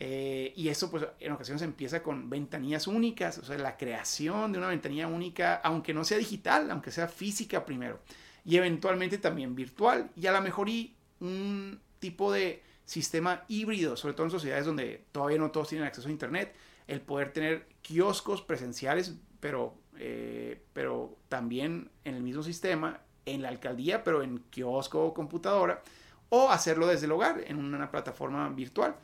Eh, 0.00 0.52
y 0.54 0.68
eso 0.68 0.90
pues 0.90 1.06
en 1.18 1.32
ocasiones 1.32 1.62
empieza 1.62 2.02
con 2.02 2.28
ventanillas 2.28 2.86
únicas, 2.86 3.38
o 3.38 3.44
sea, 3.44 3.56
la 3.56 3.78
creación 3.78 4.52
de 4.52 4.58
una 4.58 4.68
ventanilla 4.68 5.06
única, 5.06 5.54
aunque 5.64 5.94
no 5.94 6.04
sea 6.04 6.18
digital, 6.18 6.70
aunque 6.70 6.90
sea 6.90 7.08
física 7.08 7.64
primero 7.64 8.00
y 8.44 8.56
eventualmente 8.56 9.18
también 9.18 9.54
virtual 9.54 10.10
y 10.16 10.26
a 10.26 10.32
lo 10.32 10.40
mejor 10.40 10.68
y 10.68 10.96
un 11.20 11.80
tipo 11.98 12.32
de 12.32 12.62
sistema 12.84 13.44
híbrido, 13.48 13.96
sobre 13.96 14.14
todo 14.14 14.26
en 14.26 14.30
sociedades 14.30 14.66
donde 14.66 15.04
todavía 15.12 15.38
no 15.38 15.50
todos 15.50 15.68
tienen 15.68 15.86
acceso 15.86 16.08
a 16.08 16.12
Internet, 16.12 16.54
el 16.86 17.00
poder 17.00 17.32
tener 17.32 17.66
kioscos 17.82 18.42
presenciales, 18.42 19.14
pero, 19.40 19.74
eh, 19.98 20.62
pero 20.72 21.16
también 21.28 21.90
en 22.04 22.14
el 22.14 22.22
mismo 22.22 22.42
sistema, 22.42 23.00
en 23.24 23.42
la 23.42 23.48
alcaldía, 23.48 24.04
pero 24.04 24.22
en 24.22 24.38
kiosco 24.50 25.02
o 25.06 25.14
computadora, 25.14 25.82
o 26.28 26.50
hacerlo 26.50 26.86
desde 26.86 27.06
el 27.06 27.12
hogar, 27.12 27.42
en 27.46 27.56
una 27.56 27.90
plataforma 27.90 28.48
virtual. 28.50 28.96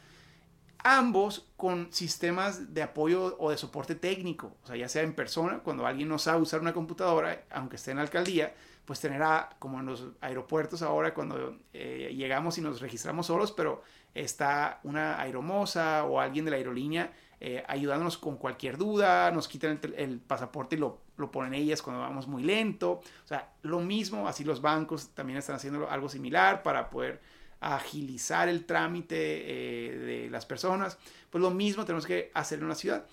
Ambos 0.83 1.47
con 1.57 1.93
sistemas 1.93 2.73
de 2.75 2.83
apoyo 2.83 3.37
o 3.39 3.51
de 3.51 3.59
soporte 3.59 3.95
técnico, 3.95 4.57
o 4.63 4.67
sea, 4.67 4.77
ya 4.77 4.89
sea 4.89 5.03
en 5.03 5.15
persona, 5.15 5.59
cuando 5.59 5.87
alguien 5.87 6.09
no 6.09 6.19
sabe 6.19 6.41
usar 6.41 6.61
una 6.61 6.73
computadora, 6.73 7.45
aunque 7.51 7.77
esté 7.77 7.91
en 7.91 7.99
la 7.99 8.03
alcaldía, 8.03 8.55
pues 8.91 8.99
tener 8.99 9.23
como 9.61 9.79
en 9.79 9.87
los 9.87 10.05
aeropuertos 10.21 10.83
ahora 10.83 11.15
cuando 11.15 11.57
eh, 11.73 12.13
llegamos 12.13 12.59
y 12.59 12.61
nos 12.61 12.81
registramos 12.81 13.27
solos, 13.27 13.53
pero 13.53 13.85
está 14.15 14.81
una 14.83 15.21
aeromoza 15.21 16.07
o 16.07 16.19
alguien 16.19 16.45
de 16.45 16.51
la 16.51 16.57
aerolínea 16.57 17.13
eh, 17.39 17.63
ayudándonos 17.69 18.19
con 18.19 18.37
cualquier 18.37 18.77
duda, 18.77 19.31
nos 19.31 19.47
quitan 19.47 19.79
el, 19.97 20.19
pasaporte 20.19 20.75
y 20.75 20.81
lo, 20.81 21.03
lo, 21.19 21.31
ponen 21.31 21.55
ellas 21.55 21.83
cuando 21.83 22.03
vamos 22.03 22.27
muy 22.27 22.43
lento. 22.43 22.95
O 22.95 23.29
sea, 23.29 23.53
lo 23.63 23.79
mismo, 23.79 24.27
así 24.27 24.43
los 24.43 24.61
bancos 24.61 25.11
también 25.11 25.39
están 25.39 25.55
haciendo 25.55 25.89
algo 25.89 26.09
similar 26.09 26.65
para 26.65 26.91
poder 26.91 27.21
agilizar 27.61 28.49
el 28.49 28.67
trámite 28.67 29.15
eh, 29.15 29.99
de 29.99 30.31
las 30.31 30.47
personas. 30.47 30.99
Pues 31.31 31.41
lo 31.41 31.53
mismo 31.53 31.85
tenemos 31.85 32.07
que 32.07 32.33
hacer 32.35 32.59
en 32.59 32.65
una 32.65 32.75
ciudad. 32.75 33.07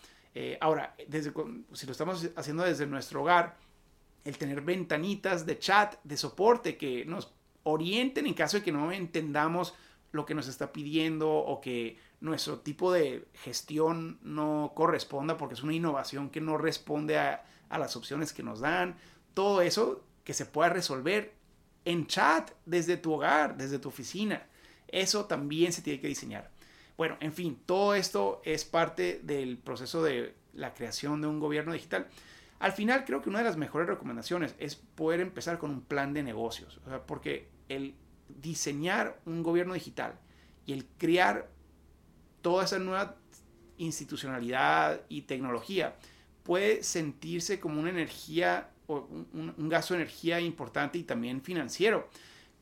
ahora, 0.59 0.95
desde, 1.07 1.31
si 1.73 1.85
lo 1.85 1.91
estamos 1.91 2.27
haciendo 2.35 2.63
desde 2.63 2.87
nuestro 2.87 3.21
hogar, 3.21 3.66
el 4.27 4.37
tener 4.37 4.61
ventanitas 4.61 5.45
de 5.45 5.57
chat, 5.57 5.95
de 6.03 6.17
soporte 6.17 6.75
que 6.75 7.05
nos 7.05 7.33
orienten 7.63 8.27
en 8.27 8.33
caso 8.33 8.57
de 8.57 8.63
que 8.63 8.73
no 8.73 8.91
entendamos 8.91 9.73
lo 10.11 10.25
que 10.25 10.35
nos 10.35 10.49
está 10.49 10.73
pidiendo 10.73 11.29
o 11.29 11.61
que 11.61 11.97
nuestro 12.19 12.59
tipo 12.59 12.91
de 12.91 13.25
gestión 13.33 14.19
no 14.21 14.73
corresponda 14.75 15.37
porque 15.37 15.53
es 15.53 15.63
una 15.63 15.73
innovación 15.73 16.29
que 16.29 16.41
no 16.41 16.57
responde 16.57 17.17
a, 17.17 17.45
las 17.69 17.95
opciones 17.95 18.33
que 18.33 18.43
nos 18.43 18.59
dan. 18.59 18.97
Todo 19.33 19.61
eso 19.61 20.03
que 20.25 20.33
se 20.33 20.45
pueda 20.45 20.69
resolver 20.69 21.33
en 21.85 22.07
chat 22.07 22.51
desde 22.65 22.97
tu 22.97 23.13
hogar, 23.13 23.55
desde 23.55 23.79
tu 23.79 23.87
oficina. 23.87 24.45
Eso 24.89 25.25
también 25.25 25.71
se 25.71 25.81
tiene 25.81 26.01
que 26.01 26.07
diseñar. 26.07 26.51
Bueno, 26.97 27.15
en 27.21 27.31
fin, 27.31 27.61
todo 27.65 27.95
esto 27.95 28.41
es 28.43 28.65
parte 28.65 29.21
del 29.23 29.57
proceso 29.57 30.03
de 30.03 30.35
la 30.53 30.73
creación 30.73 31.21
de 31.21 31.27
un 31.27 31.39
gobierno 31.39 31.71
digital. 31.71 32.07
Al 32.59 32.71
final 32.71 33.05
creo 33.05 33.21
que 33.21 33.29
una 33.29 33.39
de 33.39 33.45
las 33.45 33.57
mejores 33.57 33.87
recomendaciones 33.87 34.55
es 34.57 34.75
poder 34.75 35.19
empezar 35.19 35.59
con 35.59 35.69
un 35.69 35.81
plan 35.81 36.13
de 36.13 36.23
negocios, 36.23 36.79
porque 37.05 37.49
el 37.69 37.95
diseñar 38.27 39.19
un 39.25 39.43
gobierno 39.43 39.73
digital 39.73 40.13
y 40.65 40.73
el 40.73 40.85
crear 40.97 41.49
toda 42.41 42.65
esa 42.65 42.79
nueva 42.79 43.15
institucionalidad 43.77 45.01
y 45.07 45.21
tecnología 45.23 45.95
puede 46.43 46.83
sentirse 46.83 47.59
como 47.59 47.79
una 47.79 47.89
energía 47.89 48.69
o 48.87 49.07
un, 49.33 49.53
un, 49.57 49.69
gasto 49.69 49.93
de 49.93 50.01
energía 50.01 50.39
importante 50.39 50.97
y 50.97 51.03
también 51.03 51.41
financiero. 51.41 52.09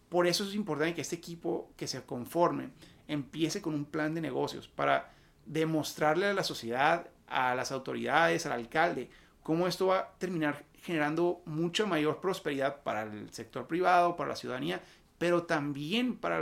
Por 0.09 0.27
eso 0.27 0.43
es 0.43 0.55
importante 0.55 0.95
que 0.95 1.01
este 1.01 1.15
equipo 1.15 1.71
que 1.77 1.87
se 1.87 2.01
conforme 2.03 2.69
empiece 3.07 3.61
con 3.61 3.75
un 3.75 3.85
plan 3.85 4.13
de 4.15 4.21
negocios 4.21 4.67
para 4.67 5.13
demostrarle 5.45 6.27
a 6.27 6.33
la 6.33 6.43
sociedad, 6.43 7.07
a 7.27 7.53
las 7.53 7.71
autoridades, 7.71 8.45
al 8.45 8.53
alcalde, 8.53 9.09
cómo 9.45 9.67
esto 9.67 9.85
va 9.85 9.99
a 9.99 10.09
terminar 10.17 10.65
generando 10.81 11.43
mucha 11.45 11.85
mayor 11.85 12.19
prosperidad 12.19 12.81
para 12.81 13.03
el 13.03 13.31
sector 13.31 13.67
privado, 13.67 14.15
para 14.15 14.29
la 14.29 14.35
ciudadanía, 14.35 14.81
pero 15.19 15.43
también 15.43 16.17
para 16.17 16.41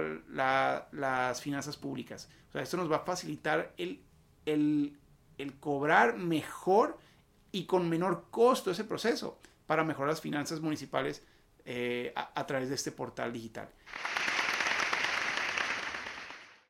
las 1.01 1.41
finanzas 1.41 1.75
públicas. 1.75 2.29
O 2.47 2.53
sea, 2.53 2.61
esto 2.61 2.77
nos 2.77 2.89
va 2.89 2.97
a 2.97 2.99
facilitar 2.99 3.73
el, 3.75 4.01
el, 4.45 4.95
cobrar 5.59 6.15
mejor 6.15 6.97
y 7.51 7.65
con 7.65 7.89
menor 7.89 8.27
costo 8.31 8.71
ese 8.71 8.85
proceso 8.85 9.37
para 9.67 9.83
mejorar 9.83 10.11
las 10.11 10.21
finanzas 10.21 10.61
municipales 10.61 11.25
eh, 11.65 12.13
a, 12.15 12.47
través 12.47 12.69
de 12.69 12.75
este 12.75 12.93
portal 12.93 13.33
digital. 13.33 13.67